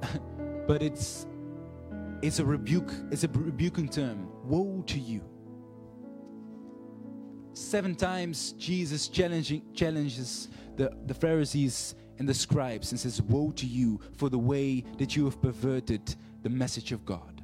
[0.66, 1.26] but it's
[2.22, 4.28] it's a rebuke, it's a rebuking term.
[4.44, 5.22] Woe to you.
[7.52, 13.66] Seven times Jesus challenging, challenges the, the Pharisees and the scribes and says, Woe to
[13.66, 17.42] you for the way that you have perverted the message of God.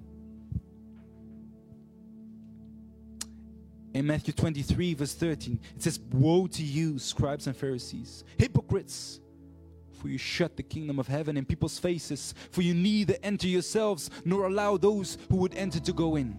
[3.94, 9.20] In Matthew 23, verse 13, it says, Woe to you, scribes and Pharisees, hypocrites!
[9.92, 14.10] For you shut the kingdom of heaven in people's faces, for you neither enter yourselves
[14.24, 16.36] nor allow those who would enter to go in.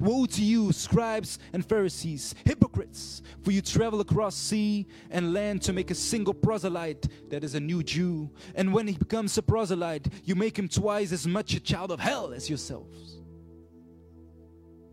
[0.00, 5.72] Woe to you, scribes and Pharisees, hypocrites, for you travel across sea and land to
[5.72, 8.30] make a single proselyte that is a new Jew.
[8.54, 12.00] And when he becomes a proselyte, you make him twice as much a child of
[12.00, 13.18] hell as yourselves.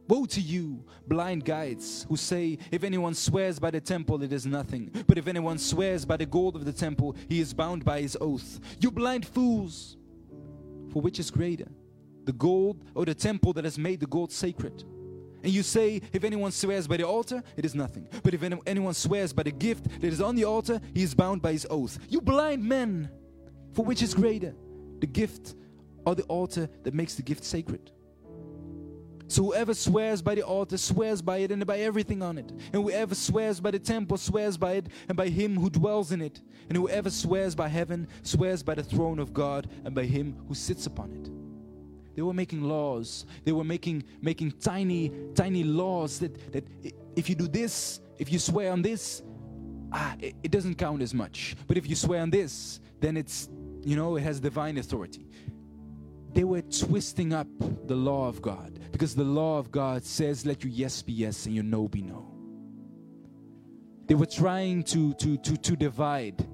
[0.08, 4.46] Woe to you, blind guides, who say, If anyone swears by the temple, it is
[4.46, 4.92] nothing.
[5.08, 8.18] But if anyone swears by the gold of the temple, he is bound by his
[8.20, 8.60] oath.
[8.80, 9.98] You blind fools!
[10.92, 11.70] For which is greater,
[12.26, 14.84] the gold or the temple that has made the gold sacred?
[15.44, 18.08] And you say, If anyone swears by the altar, it is nothing.
[18.24, 21.42] But if anyone swears by the gift that is on the altar, he is bound
[21.42, 22.00] by his oath.
[22.10, 23.10] You blind men!
[23.74, 24.56] For which is greater,
[25.00, 25.56] the gift
[26.06, 27.92] or the altar that makes the gift sacred?
[29.28, 32.52] So whoever swears by the altar swears by it and by everything on it.
[32.52, 36.22] And whoever swears by the temple swears by it and by him who dwells in
[36.22, 36.40] it.
[36.70, 40.54] And whoever swears by heaven swears by the throne of God and by him who
[40.54, 41.43] sits upon it.
[42.16, 43.26] They were making laws.
[43.44, 46.66] They were making making tiny, tiny laws that, that
[47.16, 49.24] if you do this, if you swear on this,
[49.92, 51.56] ah, it, it doesn't count as much.
[51.68, 53.50] But if you swear on this, then it's
[53.82, 55.28] you know it has divine authority
[56.34, 57.48] they were twisting up
[57.86, 61.46] the law of God because the law of God says, let your yes be yes
[61.46, 62.30] and your no be no.
[64.08, 66.46] They were trying to, to, to, to divide.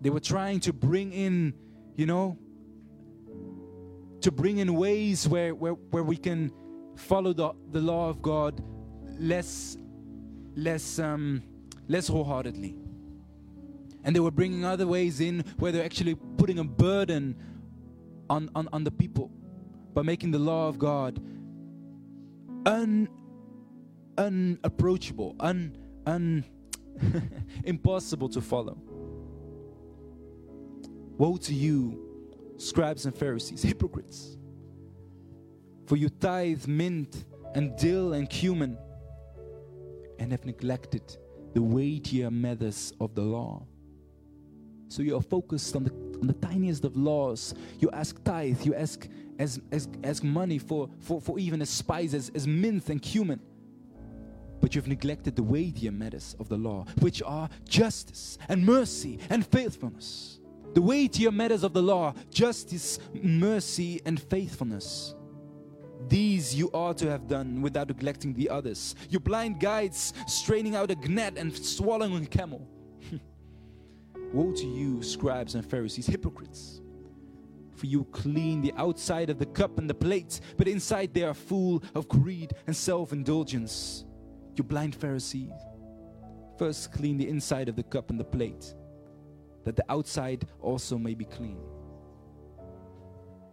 [0.00, 1.54] They were trying to bring in,
[1.96, 2.38] you know,
[4.24, 6.50] to bring in ways where, where, where we can
[6.96, 8.64] follow the, the law of God
[9.18, 9.76] less,
[10.56, 11.42] less, um,
[11.88, 12.74] less wholeheartedly.
[14.02, 17.36] And they were bringing other ways in where they're actually putting a burden
[18.30, 19.30] on, on, on the people
[19.92, 21.20] by making the law of God
[22.64, 23.06] un,
[24.16, 26.44] unapproachable, un, un,
[27.64, 28.78] impossible to follow.
[31.18, 32.03] Woe to you,
[32.56, 34.36] scribes and Pharisees, hypocrites!
[35.86, 37.24] For you tithe mint
[37.54, 38.78] and dill and cumin
[40.18, 41.16] and have neglected
[41.52, 43.66] the weightier matters of the law.
[44.88, 47.54] So you are focused on the on the tiniest of laws.
[47.80, 52.30] You ask tithe, you ask as, as, ask money for, for, for even as spices,
[52.34, 53.40] as mint and cumin.
[54.64, 59.46] but you've neglected the weightier matters of the law, which are justice and mercy and
[59.46, 60.40] faithfulness.
[60.74, 65.14] The weightier matters of the law, justice, mercy, and faithfulness.
[66.08, 68.96] These you ought to have done without neglecting the others.
[69.08, 72.68] You blind guides, straining out a gnat and swallowing a camel.
[74.32, 76.80] Woe to you, scribes and Pharisees, hypocrites!
[77.76, 81.34] For you clean the outside of the cup and the plate, but inside they are
[81.34, 84.04] full of greed and self indulgence.
[84.56, 85.52] You blind Pharisees,
[86.58, 88.74] first clean the inside of the cup and the plate,
[89.64, 91.58] that the outside also may be clean.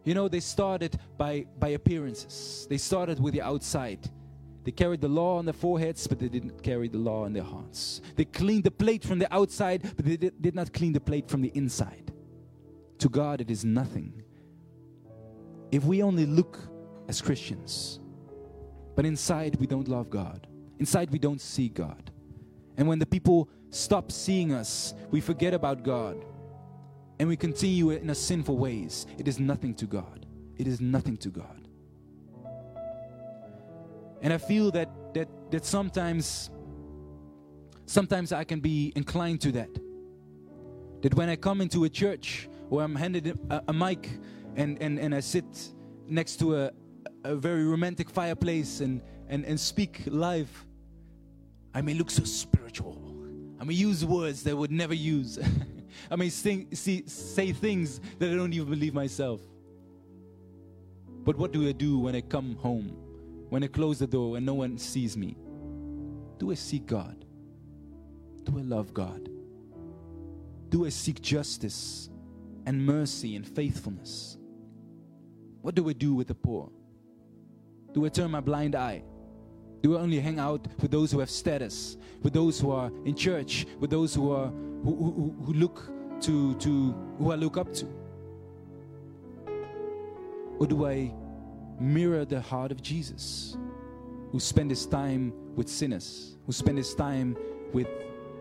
[0.03, 2.68] You know, they started by, by appearances.
[2.70, 4.09] They started with the outside.
[4.64, 7.43] They carried the law on their foreheads, but they didn't carry the law in their
[7.43, 8.01] hearts.
[8.16, 11.30] They cleaned the plate from the outside, but they did, did not clean the plate
[11.30, 12.12] from the inside.
[12.99, 14.22] To God, it is nothing.
[15.72, 16.59] If we only look
[17.07, 17.99] as Christians,
[18.95, 20.47] but inside we don't love God,
[20.80, 22.12] inside we don't see God.
[22.78, 26.24] And when the people stop seeing us, we forget about God
[27.19, 30.26] and we continue in a sinful ways, it is nothing to God.
[30.57, 31.67] It is nothing to God.
[34.22, 36.49] And I feel that that that sometimes
[37.86, 39.69] sometimes I can be inclined to that.
[41.01, 44.09] That when I come into a church or I'm handed a, a mic
[44.55, 45.45] and, and, and I sit
[46.07, 46.72] next to a,
[47.24, 50.49] a very romantic fireplace and, and, and speak live,
[51.74, 53.01] I may look so spiritual.
[53.62, 55.38] I may use words that I would never use.
[56.12, 59.39] I may sing, see, say things that I don't even believe myself.
[61.24, 62.97] But what do I do when I come home?
[63.49, 65.38] When I close the door and no one sees me?
[66.39, 67.24] Do I seek God?
[68.45, 69.30] Do I love God?
[70.70, 72.09] Do I seek justice
[72.66, 74.39] and mercy and faithfulness?
[75.62, 76.72] What do I do with the poor?
[77.93, 79.03] Do I turn my blind eye?
[79.82, 83.15] Do I only hang out with those who have status, with those who are in
[83.15, 84.47] church, with those who are
[84.84, 85.89] who, who, who look
[86.21, 87.88] to, to who I look up to?
[90.59, 91.13] Or do I
[91.79, 93.57] mirror the heart of Jesus,
[94.32, 97.36] who spent his time with sinners, who spent his time
[97.73, 97.88] with,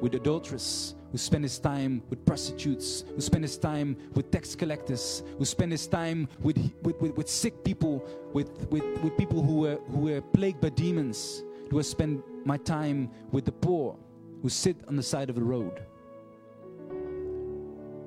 [0.00, 5.22] with adulterers, who spent his time with prostitutes, who spent his time with tax collectors,
[5.38, 9.56] who spent his time with, with, with, with sick people, with, with, with people who
[9.56, 11.42] were, who were plagued by demons?
[11.70, 13.96] Do I spend my time with the poor
[14.42, 15.82] who sit on the side of the road?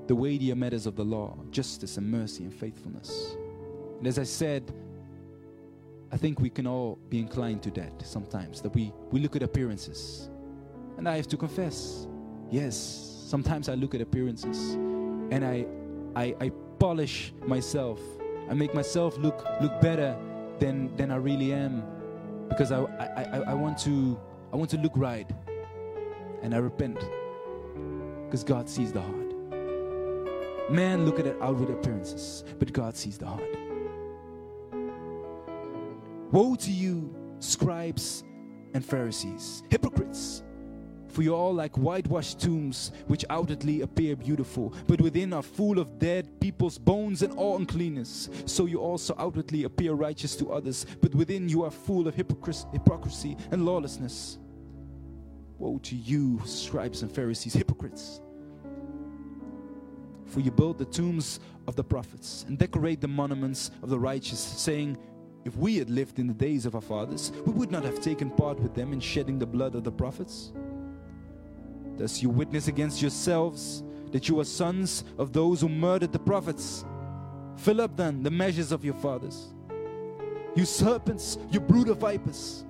[0.07, 3.35] The weightier matters of the law, justice and mercy and faithfulness.
[3.99, 4.73] And as I said,
[6.11, 9.43] I think we can all be inclined to that sometimes, that we, we look at
[9.43, 10.29] appearances.
[10.97, 12.07] And I have to confess,
[12.49, 12.75] yes,
[13.27, 15.65] sometimes I look at appearances and I,
[16.15, 17.99] I, I polish myself.
[18.49, 20.15] I make myself look, look better
[20.59, 21.83] than, than I really am
[22.49, 24.19] because I, I, I, I, want to,
[24.51, 25.29] I want to look right.
[26.41, 26.99] And I repent
[28.25, 29.23] because God sees the heart.
[30.69, 33.57] Man look at the outward appearances, but God sees the heart.
[36.31, 38.23] Woe to you, scribes
[38.73, 40.43] and Pharisees, hypocrites!
[41.13, 45.77] For you are all like whitewashed tombs, which outwardly appear beautiful, but within are full
[45.77, 48.31] of dead people's bones and all uncleanness.
[48.47, 53.37] So you also outwardly appear righteous to others, but within you are full of hypocrisy
[53.51, 54.39] and lawlessness.
[55.59, 58.19] Woe to you, scribes and Pharisees, hypocrites!
[60.25, 64.39] For you build the tombs of the prophets and decorate the monuments of the righteous,
[64.39, 64.97] saying,
[65.45, 68.31] If we had lived in the days of our fathers, we would not have taken
[68.31, 70.53] part with them in shedding the blood of the prophets.
[71.97, 76.85] Thus you witness against yourselves that you are sons of those who murdered the prophets.
[77.57, 79.53] Fill up then the measures of your fathers.
[80.55, 82.65] You serpents, you brood of vipers,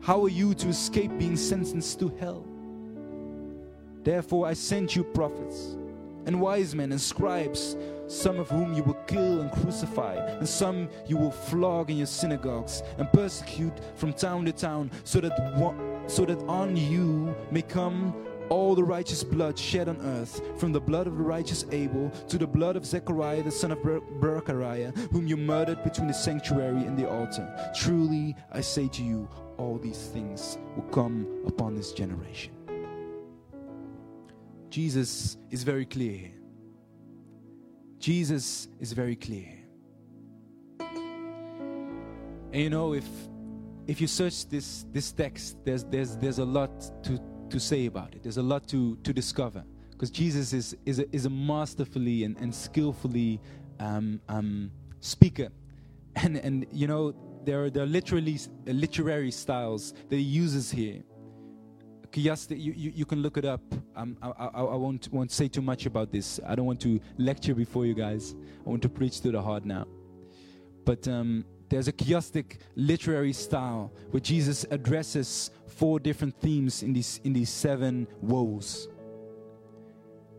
[0.00, 2.44] how are you to escape being sentenced to hell?
[4.04, 5.76] Therefore I sent you prophets
[6.26, 10.88] and wise men and scribes, some of whom you will kill and crucify, and some
[11.08, 15.36] you will flog in your synagogues and persecute from town to town, so that
[16.06, 18.14] so that on you may come
[18.48, 22.38] all the righteous blood shed on earth, from the blood of the righteous Abel to
[22.38, 26.84] the blood of Zechariah the son of Ber- Berechiah, whom you murdered between the sanctuary
[26.84, 27.72] and the altar.
[27.74, 29.28] Truly, I say to you,
[29.58, 32.52] all these things will come upon this generation.
[34.70, 36.30] Jesus is very clear.
[37.98, 39.52] Jesus is very clear.
[42.52, 43.06] And you know, if
[43.86, 46.70] if you search this this text, there's there's there's a lot
[47.04, 47.20] to
[47.50, 48.22] to say about it.
[48.22, 52.36] There's a lot to to discover because Jesus is is a, is a masterfully and,
[52.38, 53.40] and skillfully
[53.78, 54.70] um, um,
[55.00, 55.48] speaker,
[56.16, 57.14] and and you know
[57.44, 61.02] there are, there are literally uh, literary styles that he uses here.
[62.14, 63.60] You, you, you can look it up.
[63.94, 66.40] Um, I, I, I won't, won't say too much about this.
[66.46, 68.34] I don't want to lecture before you guys.
[68.64, 69.86] I want to preach to the heart now.
[70.86, 77.20] But um, there's a chiastic literary style where Jesus addresses four different themes in these,
[77.24, 78.88] in these seven woes.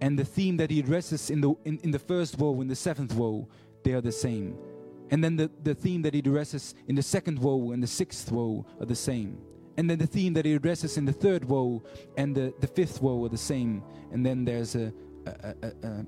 [0.02, 2.76] And the theme that he addresses in the, in, in the first woe, in the
[2.76, 3.48] seventh woe,
[3.84, 4.58] they are the same.
[5.10, 8.32] And then the, the theme that he addresses in the second woe and the sixth
[8.32, 9.38] woe are the same.
[9.78, 11.84] And then the theme that he addresses in the third woe
[12.18, 13.84] and the, the fifth woe are the same.
[14.12, 14.92] And then there's a,
[15.26, 16.06] a, a, a,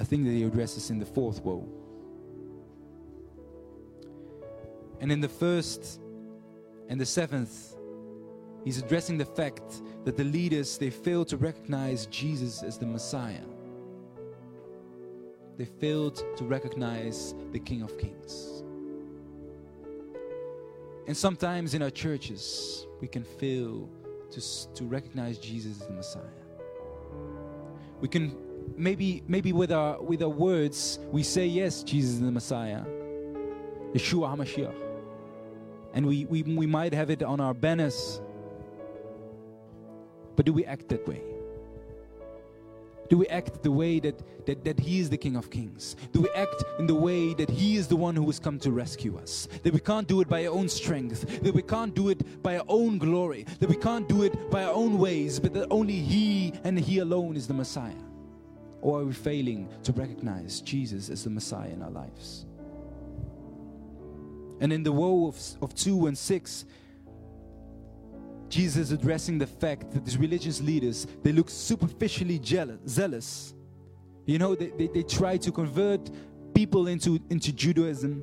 [0.00, 1.68] a thing that he addresses in the fourth woe.
[5.00, 6.00] And in the first
[6.88, 7.76] and the seventh,
[8.64, 13.46] he's addressing the fact that the leaders they failed to recognize Jesus as the Messiah.
[15.56, 18.62] They failed to recognize the King of Kings.
[21.06, 23.88] And sometimes in our churches, we can fail
[24.30, 24.40] to,
[24.74, 26.22] to recognize Jesus as the Messiah.
[28.00, 28.36] We can
[28.76, 32.82] maybe maybe with our with our words we say yes, Jesus is the Messiah.
[33.92, 34.89] Yeshua HaMashiach.
[35.92, 38.20] And we, we, we might have it on our banners.
[40.36, 41.22] But do we act that way?
[43.10, 45.96] Do we act the way that, that, that He is the King of Kings?
[46.12, 48.70] Do we act in the way that He is the one who has come to
[48.70, 49.48] rescue us?
[49.64, 52.58] That we can't do it by our own strength, that we can't do it by
[52.58, 55.96] our own glory, that we can't do it by our own ways, but that only
[55.96, 57.92] He and He alone is the Messiah?
[58.80, 62.46] Or are we failing to recognize Jesus as the Messiah in our lives?
[64.60, 66.64] And in the woe of, of 2 and 6,
[68.50, 73.54] Jesus addressing the fact that these religious leaders, they look superficially jealous, zealous.
[74.26, 76.10] You know, they, they, they try to convert
[76.52, 78.22] people into, into Judaism,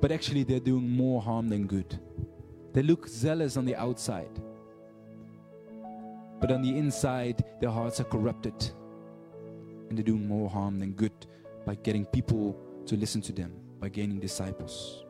[0.00, 1.98] but actually they're doing more harm than good.
[2.72, 4.30] They look zealous on the outside,
[6.40, 8.70] but on the inside, their hearts are corrupted.
[9.88, 11.26] And they're doing more harm than good
[11.64, 13.52] by getting people to listen to them,
[13.84, 15.04] by gaining disciples.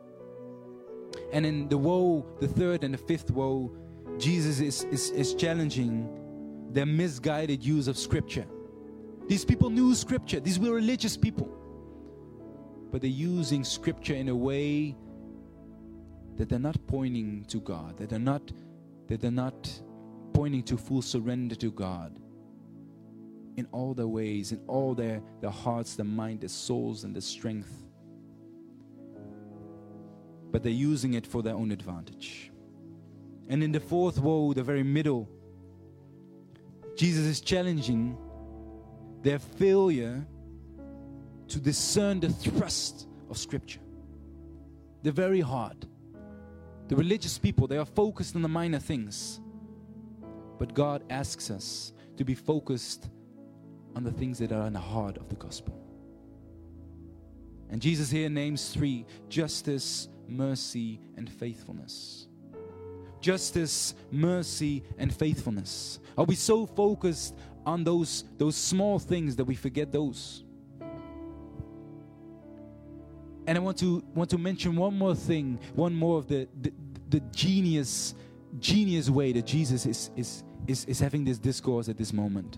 [1.31, 3.71] And in the woe, the third and the fifth woe,
[4.17, 6.09] Jesus is, is, is challenging
[6.73, 8.45] their misguided use of Scripture.
[9.29, 11.49] These people knew Scripture, these were religious people.
[12.91, 14.97] But they're using Scripture in a way
[16.35, 18.51] that they're not pointing to God, that they're not,
[19.07, 19.71] that they're not
[20.33, 22.19] pointing to full surrender to God
[23.55, 27.21] in all their ways, in all their, their hearts, their mind, their souls, and their
[27.21, 27.84] strength
[30.55, 32.49] but they're using it for their own advantage.
[33.49, 35.27] And in the fourth woe, the very middle,
[36.95, 38.17] Jesus is challenging
[39.21, 40.25] their failure
[41.49, 43.81] to discern the thrust of Scripture.
[45.03, 45.85] The very hard.
[46.87, 49.41] The religious people, they are focused on the minor things.
[50.57, 53.09] But God asks us to be focused
[53.93, 55.77] on the things that are in the heart of the gospel.
[57.69, 62.27] And Jesus here names three justice, mercy, and faithfulness.
[63.21, 65.99] Justice, mercy, and faithfulness.
[66.17, 70.43] Are we so focused on those, those small things that we forget those?
[73.47, 76.73] And I want to want to mention one more thing, one more of the the,
[77.09, 78.15] the genius
[78.59, 82.57] genius way that Jesus is, is is is having this discourse at this moment.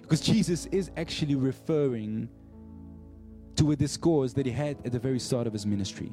[0.00, 2.30] Because Jesus is actually referring
[3.56, 6.10] to a discourse that he had at the very start of his ministry.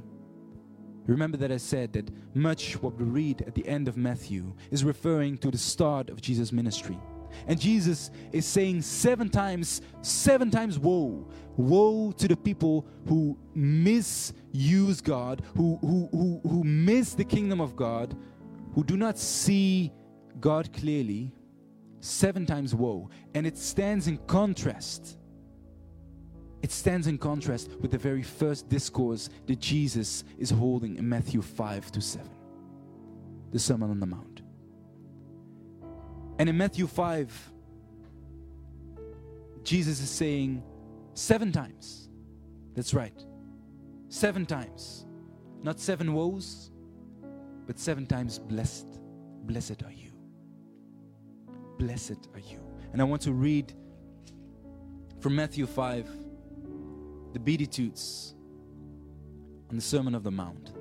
[1.08, 4.84] Remember that I said that much what we read at the end of Matthew is
[4.84, 6.98] referring to the start of Jesus' ministry.
[7.48, 11.28] And Jesus is saying seven times, seven times, woe.
[11.58, 17.76] Woe to the people who misuse God, who, who, who, who miss the kingdom of
[17.76, 18.16] God,
[18.74, 19.92] who do not see
[20.40, 21.34] God clearly.
[22.00, 23.10] Seven times woe.
[23.34, 25.18] And it stands in contrast
[26.66, 31.44] it stands in contrast with the very first discourse that Jesus is holding in Matthew
[31.44, 32.28] 5 to 7,
[33.52, 34.42] the Sermon on the Mount.
[36.40, 37.52] And in Matthew 5,
[39.64, 40.64] Jesus is saying
[41.14, 42.10] seven times.
[42.74, 43.24] That's right.
[44.10, 45.06] Seven times.
[45.62, 46.72] Not seven woes,
[47.68, 48.88] but seven times blessed.
[49.44, 50.10] Blessed are you.
[51.78, 52.60] Blessed are you.
[52.92, 53.72] And I want to read
[55.20, 56.25] from Matthew 5
[57.36, 58.34] the Beatitudes
[59.70, 60.72] and the Sermon of the Mount,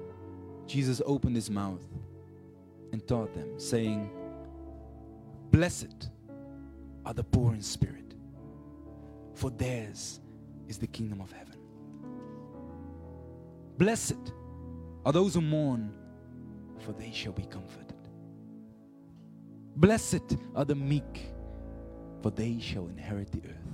[0.68, 1.84] Jesus opened his mouth
[2.92, 4.08] and taught them, saying,
[5.50, 6.10] Blessed
[7.04, 8.14] are the poor in spirit,
[9.34, 10.20] for theirs
[10.68, 11.56] is the kingdom of heaven.
[13.76, 14.32] Blessed
[15.04, 15.92] are those who mourn,
[16.78, 17.96] for they shall be comforted.
[19.74, 21.32] Blessed are the meek,
[22.22, 23.73] for they shall inherit the earth.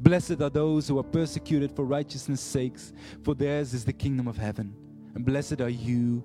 [0.00, 2.92] Blessed are those who are persecuted for righteousness' sakes,
[3.22, 4.74] for theirs is the kingdom of heaven.
[5.14, 6.24] And blessed are you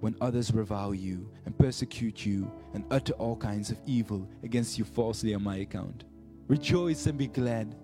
[0.00, 4.84] when others revile you and persecute you and utter all kinds of evil against you
[4.84, 6.04] falsely on my account.
[6.48, 7.76] Rejoice and be glad,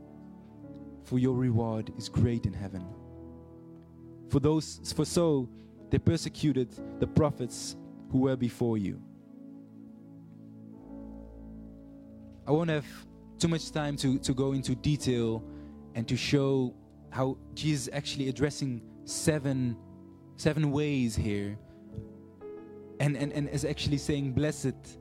[1.04, 2.84] for your reward is great in heaven.
[4.30, 5.48] For those for so
[5.90, 7.76] they persecuted the prophets
[8.10, 9.00] who were before you.
[12.46, 12.86] I won't have
[13.38, 15.42] too much time to, to go into detail
[15.94, 16.74] and to show
[17.10, 19.76] how Jesus is actually addressing seven
[20.38, 21.58] seven ways here
[23.00, 24.98] and, and, and is actually saying blessed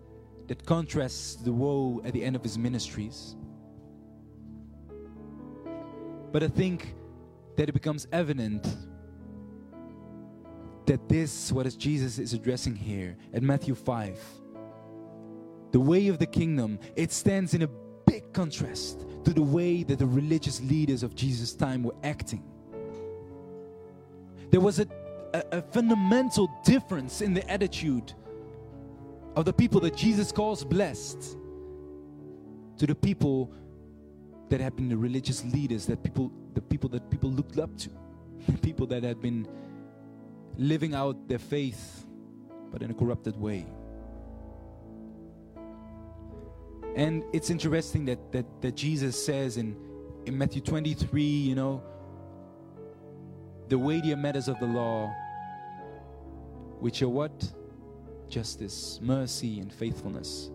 [0.47, 3.35] that contrasts the woe at the end of his ministries.
[6.31, 6.95] But I think
[7.55, 8.65] that it becomes evident
[10.85, 14.19] that this, what is Jesus is addressing here at Matthew 5,
[15.71, 17.69] the way of the kingdom, it stands in a
[18.34, 22.43] contrast to the way that the religious leaders of Jesus' time were acting.
[24.49, 24.88] There was a,
[25.34, 28.13] a, a fundamental difference in the attitude
[29.36, 31.38] of the people that Jesus calls blessed
[32.78, 33.51] to the people
[34.49, 37.89] that had been the religious leaders that people the people that people looked up to
[38.47, 39.47] the people that had been
[40.57, 42.05] living out their faith
[42.72, 43.65] but in a corrupted way
[46.97, 49.77] And it's interesting that, that, that Jesus says in,
[50.25, 51.83] in Matthew 23, you know,
[53.69, 55.13] the weightier matters of the law,
[56.79, 57.53] which are what?
[58.29, 60.49] Justice, mercy, and faithfulness.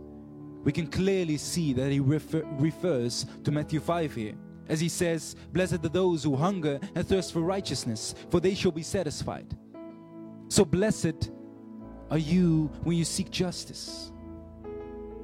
[0.65, 4.35] We can clearly see that he refer, refers to Matthew 5 here.
[4.69, 8.73] As he says, Blessed are those who hunger and thirst for righteousness, for they shall
[8.73, 9.57] be satisfied.
[10.49, 11.31] So blessed
[12.11, 14.12] are you when you seek justice.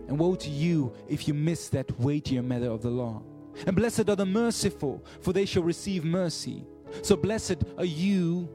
[0.08, 3.22] And woe to you if you miss that weightier matter of the law.
[3.66, 6.64] And blessed are the merciful, for they shall receive mercy.
[7.02, 8.48] So blessed are you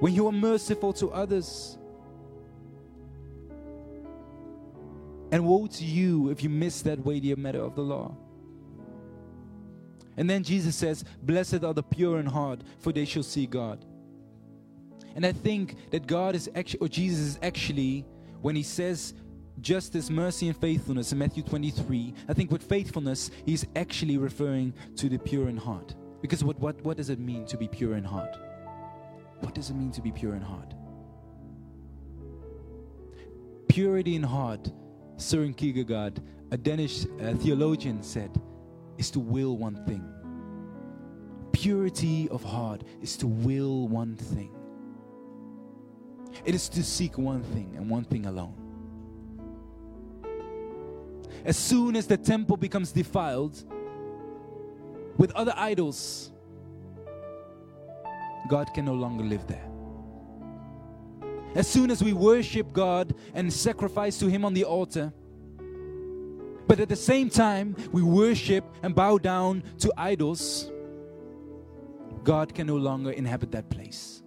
[0.00, 1.78] when you are merciful to others.
[5.32, 8.14] And woe to you if you miss that weightier matter of the law.
[10.16, 13.84] And then Jesus says, Blessed are the pure in heart, for they shall see God.
[15.14, 18.04] And I think that God is actually, or Jesus is actually,
[18.42, 19.14] when he says
[19.62, 25.08] justice, mercy, and faithfulness in Matthew 23, I think with faithfulness, he's actually referring to
[25.08, 25.94] the pure in heart.
[26.20, 28.36] Because what, what, what does it mean to be pure in heart?
[29.40, 30.74] What does it mean to be pure in heart?
[33.68, 34.70] Purity in heart,
[35.16, 38.30] Søren Kierkegaard, a Danish uh, theologian, said,
[38.98, 40.04] is to will one thing.
[41.52, 44.50] Purity of heart is to will one thing.
[46.44, 48.59] It is to seek one thing and one thing alone.
[51.44, 53.64] As soon as the temple becomes defiled
[55.16, 56.32] with other idols,
[58.48, 59.66] God can no longer live there.
[61.54, 65.12] As soon as we worship God and sacrifice to Him on the altar,
[66.66, 70.70] but at the same time we worship and bow down to idols,
[72.22, 74.22] God can no longer inhabit that place.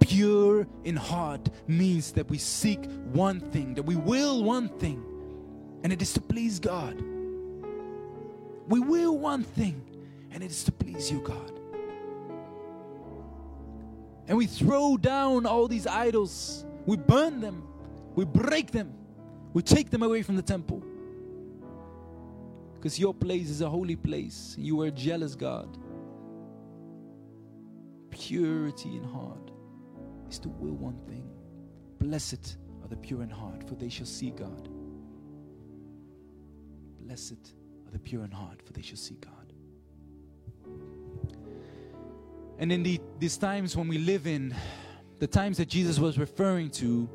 [0.00, 5.02] Pure in heart means that we seek one thing, that we will one thing,
[5.82, 7.00] and it is to please God.
[8.68, 9.82] We will one thing,
[10.30, 11.58] and it is to please you, God.
[14.26, 17.66] And we throw down all these idols, we burn them,
[18.14, 18.92] we break them,
[19.54, 20.82] we take them away from the temple.
[22.74, 24.54] Because your place is a holy place.
[24.56, 25.78] You are a jealous God.
[28.10, 29.50] Purity in heart
[30.30, 31.28] is to will one thing.
[31.98, 34.68] Blessed are the pure in heart, for they shall see God.
[37.08, 37.54] Blessed
[37.86, 39.54] are the pure in heart, for they shall see God.
[42.58, 44.54] And in the, these times when we live in,
[45.18, 47.08] the times that Jesus was referring to,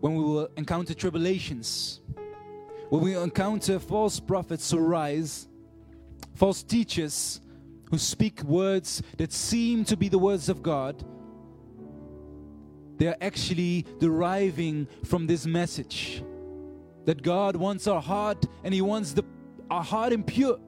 [0.00, 2.00] when we will encounter tribulations,
[2.88, 5.46] when we encounter false prophets who rise,
[6.34, 7.40] false teachers
[7.88, 11.04] who speak words that seem to be the words of God,
[12.98, 16.24] they are actually deriving from this message
[17.04, 19.24] that God wants our heart and He wants the,
[19.70, 20.58] our heart impure.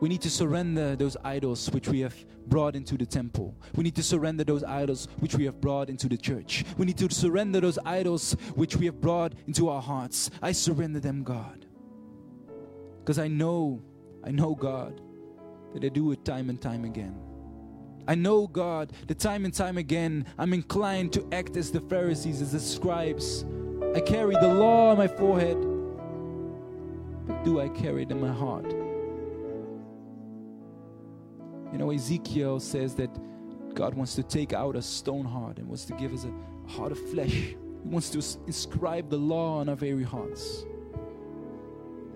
[0.00, 2.14] We need to surrender those idols which we have
[2.46, 3.54] brought into the temple.
[3.74, 6.64] We need to surrender those idols which we have brought into the church.
[6.76, 10.30] We need to surrender those idols which we have brought into our hearts.
[10.42, 11.64] I surrender them, God.
[12.98, 13.82] Because I know,
[14.22, 15.00] I know, God,
[15.72, 17.18] that I do it time and time again.
[18.06, 22.42] I know, God, that time and time again I'm inclined to act as the Pharisees,
[22.42, 23.46] as the scribes.
[23.94, 25.56] I carry the law on my forehead,
[27.26, 28.68] but do I carry it in my heart?
[31.72, 33.10] You know, Ezekiel says that
[33.74, 36.92] God wants to take out a stone heart and wants to give us a heart
[36.92, 37.30] of flesh.
[37.30, 40.64] He wants to inscribe the law on our very hearts.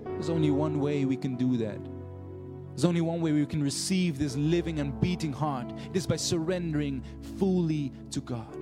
[0.04, 1.78] There's only one way we can do that.
[2.70, 5.72] There's only one way we can receive this living and beating heart.
[5.90, 7.04] It is by surrendering
[7.38, 8.57] fully to God.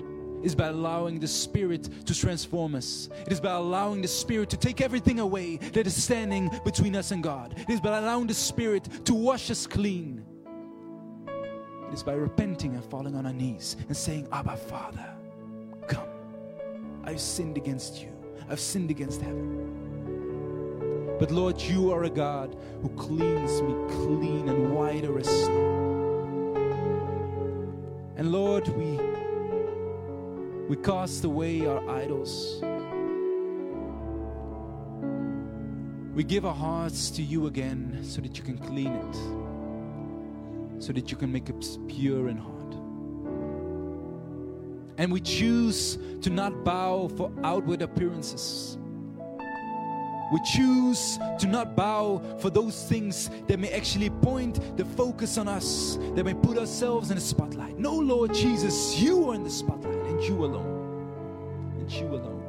[0.47, 3.09] Is by allowing the Spirit to transform us.
[3.27, 7.11] It is by allowing the Spirit to take everything away that is standing between us
[7.11, 7.57] and God.
[7.59, 10.25] It is by allowing the Spirit to wash us clean.
[11.89, 15.05] It is by repenting and falling on our knees and saying, Abba, Father,
[15.89, 16.07] come.
[17.03, 18.13] I've sinned against you,
[18.49, 21.17] I've sinned against heaven.
[21.19, 25.73] But Lord, you are a God who cleans me clean and whiter as snow.
[28.17, 29.06] And Lord, we
[30.69, 32.63] we cast away our idols.
[36.15, 39.47] We give our hearts to you again so that you can clean it
[40.79, 42.53] so that you can make it pure in heart.
[44.99, 48.79] And we choose to not bow for outward appearances.
[50.33, 55.47] We choose to not bow for those things that may actually point the focus on
[55.49, 57.79] us, that may put ourselves in the spotlight.
[57.79, 61.77] No, Lord Jesus, you are in the spotlight and you alone.
[61.79, 62.43] And you alone.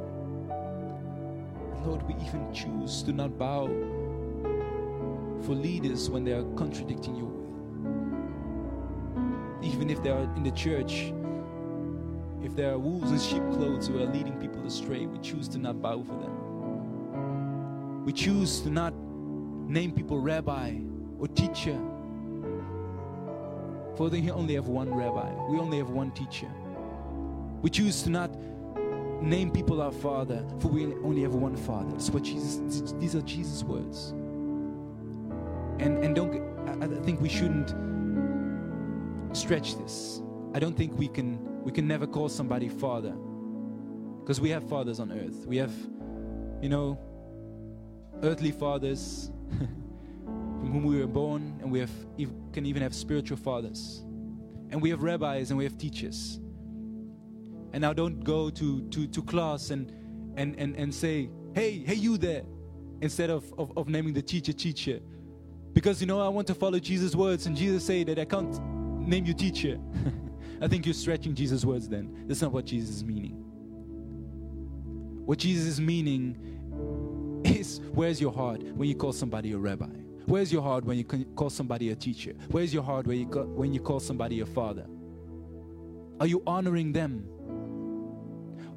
[1.86, 3.68] Lord, we even choose to not bow
[5.43, 7.38] for leaders when they are contradicting your will
[9.63, 11.13] even if they are in the church,
[12.41, 15.57] if there are wolves in sheep clothes who are leading people astray, we choose to
[15.57, 18.05] not bow for them.
[18.05, 20.78] We choose to not name people rabbi
[21.20, 21.78] or teacher.
[23.97, 26.47] For we only have one rabbi, we only have one teacher.
[27.62, 28.32] We choose to not
[29.22, 31.91] name people our father, for we only have one father.
[31.91, 34.10] That's what Jesus, these are Jesus' words.
[35.80, 37.74] And, and don't, I, I think we shouldn't
[39.36, 40.22] stretch this.
[40.53, 43.14] I don't think we can we can never call somebody father.
[44.22, 45.45] Because we have fathers on earth.
[45.45, 45.74] We have,
[46.62, 46.97] you know,
[48.24, 51.91] earthly fathers from whom we were born, and we have
[52.53, 54.01] can even have spiritual fathers.
[54.70, 56.39] And we have rabbis and we have teachers.
[57.74, 59.91] And now don't go to to, to class and,
[60.36, 62.43] and, and, and say, hey, hey you there,
[63.01, 64.99] instead of, of, of naming the teacher teacher.
[65.74, 68.59] Because you know I want to follow Jesus' words, and Jesus said that I can't
[69.07, 69.80] name you teacher.
[70.61, 72.26] I think you're stretching Jesus' words then.
[72.28, 73.43] That's not what Jesus is meaning.
[75.26, 79.89] What Jesus is meaning is where's your heart when you call somebody a rabbi?
[80.26, 82.34] Where's your heart when you call somebody a teacher?
[82.49, 84.86] Where's your heart when you when you call somebody a father?
[86.20, 87.30] Are you honoring them?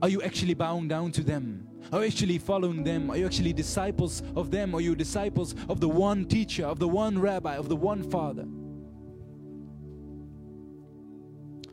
[0.02, 1.66] Are you actually bowing down to them?
[1.92, 3.10] Are you actually following them?
[3.10, 4.74] Are you actually disciples of them?
[4.74, 8.46] Are you disciples of the one teacher, of the one rabbi, of the one father?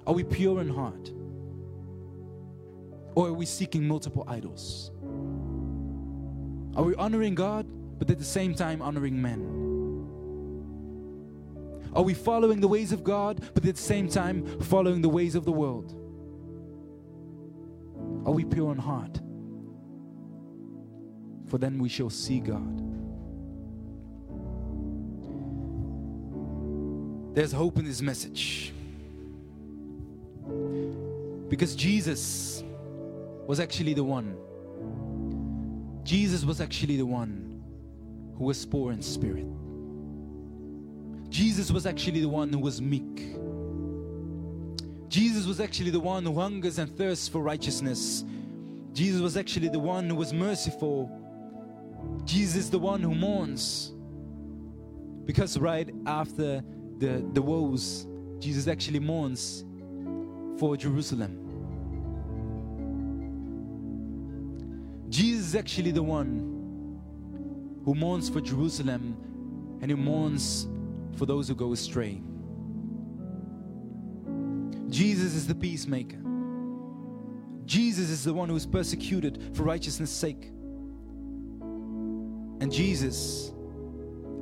[0.05, 1.11] Are we pure in heart?
[3.15, 4.91] Or are we seeking multiple idols?
[6.75, 7.65] Are we honoring God,
[7.97, 9.53] but at the same time honoring men?
[11.93, 15.33] Are we following the ways of God, but at the same time following the ways
[15.35, 16.06] of the world?
[18.27, 19.21] Are we pure in heart?
[21.47, 22.83] For then we shall see God.
[27.33, 28.73] There's hope in this message.
[31.47, 32.65] Because Jesus
[33.45, 34.35] was actually the one.
[36.03, 37.63] Jesus was actually the one
[38.37, 39.45] who was poor in spirit.
[41.29, 43.37] Jesus was actually the one who was meek.
[45.09, 48.25] Jesus was actually the one who hungers and thirsts for righteousness.
[48.93, 51.11] Jesus was actually the one who was merciful.
[52.25, 53.93] Jesus the one who mourns.
[55.25, 56.61] Because right after
[56.97, 58.07] the, the woes,
[58.39, 59.63] Jesus actually mourns
[60.59, 61.43] for Jerusalem.
[65.09, 66.99] Jesus is actually the one
[67.85, 69.15] who mourns for Jerusalem
[69.81, 70.67] and who mourns
[71.15, 72.21] for those who go astray.
[74.89, 76.17] Jesus is the peacemaker.
[77.65, 80.51] Jesus is the one who is persecuted for righteousness' sake.
[82.59, 83.51] And Jesus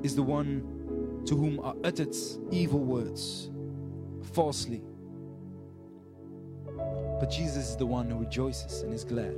[0.03, 2.15] is the one to whom are uttered
[2.51, 3.49] evil words
[4.33, 4.83] falsely.
[7.19, 9.35] But Jesus is the one who rejoices and is glad.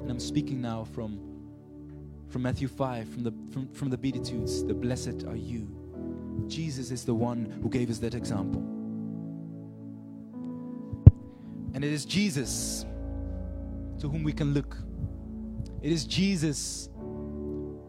[0.00, 1.18] And I'm speaking now from,
[2.28, 5.68] from Matthew 5, from the, from, from the Beatitudes, the blessed are you.
[6.46, 8.77] Jesus is the one who gave us that example.
[11.78, 12.84] And it is Jesus
[14.00, 14.76] to whom we can look.
[15.80, 16.88] It is Jesus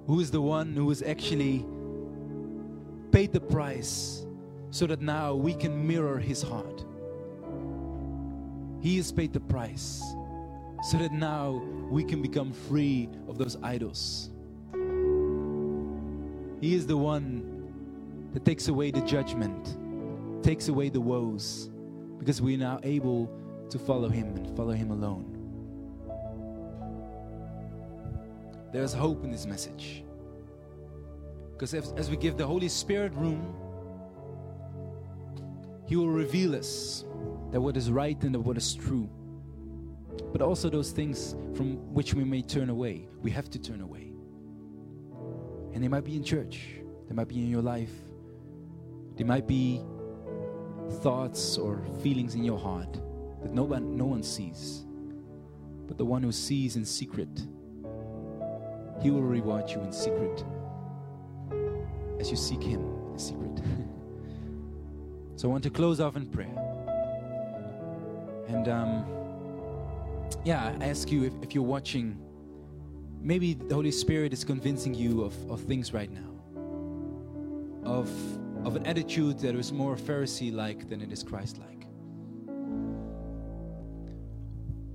[0.05, 1.65] who is the one who has actually
[3.11, 4.27] paid the price
[4.69, 6.85] so that now we can mirror his heart.
[8.79, 10.03] He has paid the price
[10.83, 11.59] so that now
[11.89, 14.29] we can become free of those idols.
[16.61, 17.73] He is the one
[18.35, 21.71] that takes away the judgment, takes away the woes,
[22.19, 23.35] because we're now able
[23.69, 25.35] to follow Him and follow Him alone.
[28.71, 30.03] There's hope in this message.
[31.51, 33.55] Because as, as we give the Holy Spirit room,
[35.87, 37.05] He will reveal us
[37.51, 39.09] that what is right and that what is true.
[40.31, 43.07] But also those things from which we may turn away.
[43.21, 44.13] We have to turn away.
[45.73, 46.67] And they might be in church,
[47.07, 47.91] they might be in your life,
[49.15, 49.81] they might be
[51.01, 52.99] thoughts or feelings in your heart
[53.41, 54.85] that no one, no one sees.
[55.87, 57.29] But the one who sees in secret,
[59.01, 60.43] he will reward you in secret
[62.19, 62.81] as you seek him
[63.11, 63.61] in secret.
[65.35, 66.55] so I want to close off in prayer.
[68.47, 69.05] And um,
[70.43, 72.17] yeah, I ask you if, if you're watching,
[73.21, 76.25] maybe the Holy Spirit is convincing you of, of things right now.
[77.83, 78.09] Of,
[78.65, 81.78] of an attitude that is more Pharisee like than it is Christ like.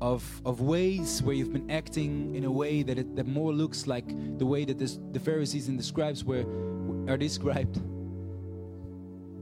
[0.04, 3.86] Of, of ways where you've been acting in a way that, it, that more looks
[3.86, 4.06] like
[4.38, 6.44] the way that this, the Pharisees and the scribes were
[7.08, 7.76] are described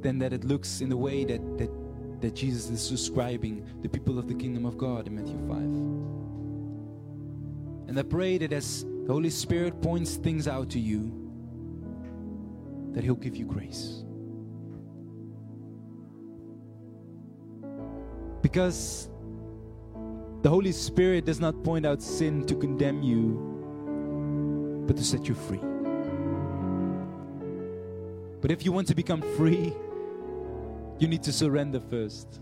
[0.03, 1.69] than that it looks in the way that, that,
[2.21, 5.59] that Jesus is describing the people of the kingdom of God in Matthew 5.
[7.89, 11.13] And I pray that as the Holy Spirit points things out to you,
[12.93, 14.05] that He'll give you grace.
[18.43, 19.09] Because
[20.43, 25.34] the Holy Spirit does not point out sin to condemn you, but to set you
[25.34, 25.61] free.
[28.40, 29.72] But if you want to become free,
[30.99, 32.40] you need to surrender first.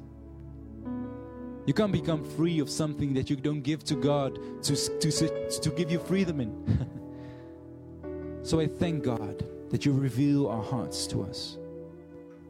[1.67, 5.71] You can't become free of something that you don't give to God to, to, to
[5.71, 6.89] give you freedom in.
[8.43, 11.59] so I thank God that you reveal our hearts to us.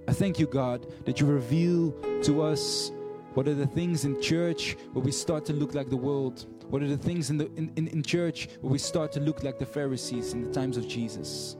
[0.06, 1.90] I thank you, God, that you reveal
[2.22, 2.92] to us
[3.34, 6.46] what are the things in church where we start to look like the world.
[6.68, 9.42] What are the things in, the, in, in, in church where we start to look
[9.44, 11.56] like the Pharisees in the times of Jesus.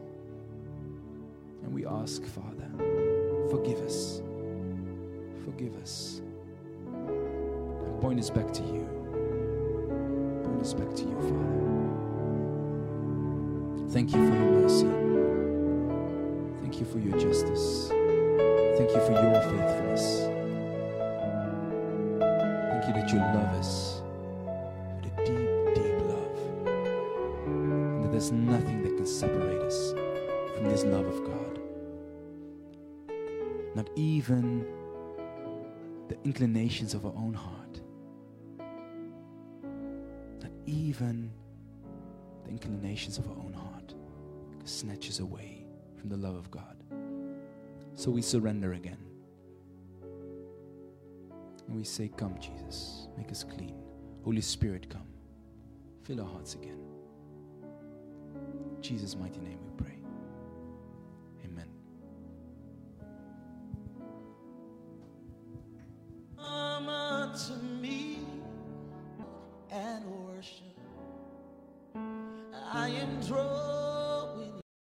[1.63, 2.69] And we ask, Father,
[3.51, 4.21] forgive us.
[5.45, 6.23] Forgive us.
[6.87, 8.89] And point us back to you.
[10.45, 11.61] Point us back to you, Father.
[13.91, 14.87] Thank you for your mercy.
[16.63, 17.89] Thank you for your justice.
[18.77, 20.40] Thank you for your faithfulness.
[22.91, 24.03] You that you love us
[24.97, 26.39] with a deep, deep love.
[27.47, 29.93] And that there's nothing that can separate us
[30.57, 31.61] from this love of God.
[33.77, 34.67] Not even
[36.09, 37.81] the inclinations of our own heart.
[40.43, 41.31] Not even
[42.43, 43.95] the inclinations of our own heart
[44.65, 45.65] snatches away
[45.97, 46.83] from the love of God.
[47.95, 49.10] So we surrender again.
[51.71, 53.77] And we say, Come, Jesus, make us clean.
[54.25, 55.07] Holy Spirit, come.
[56.03, 56.81] Fill our hearts again.
[58.77, 60.00] In Jesus' mighty name we pray.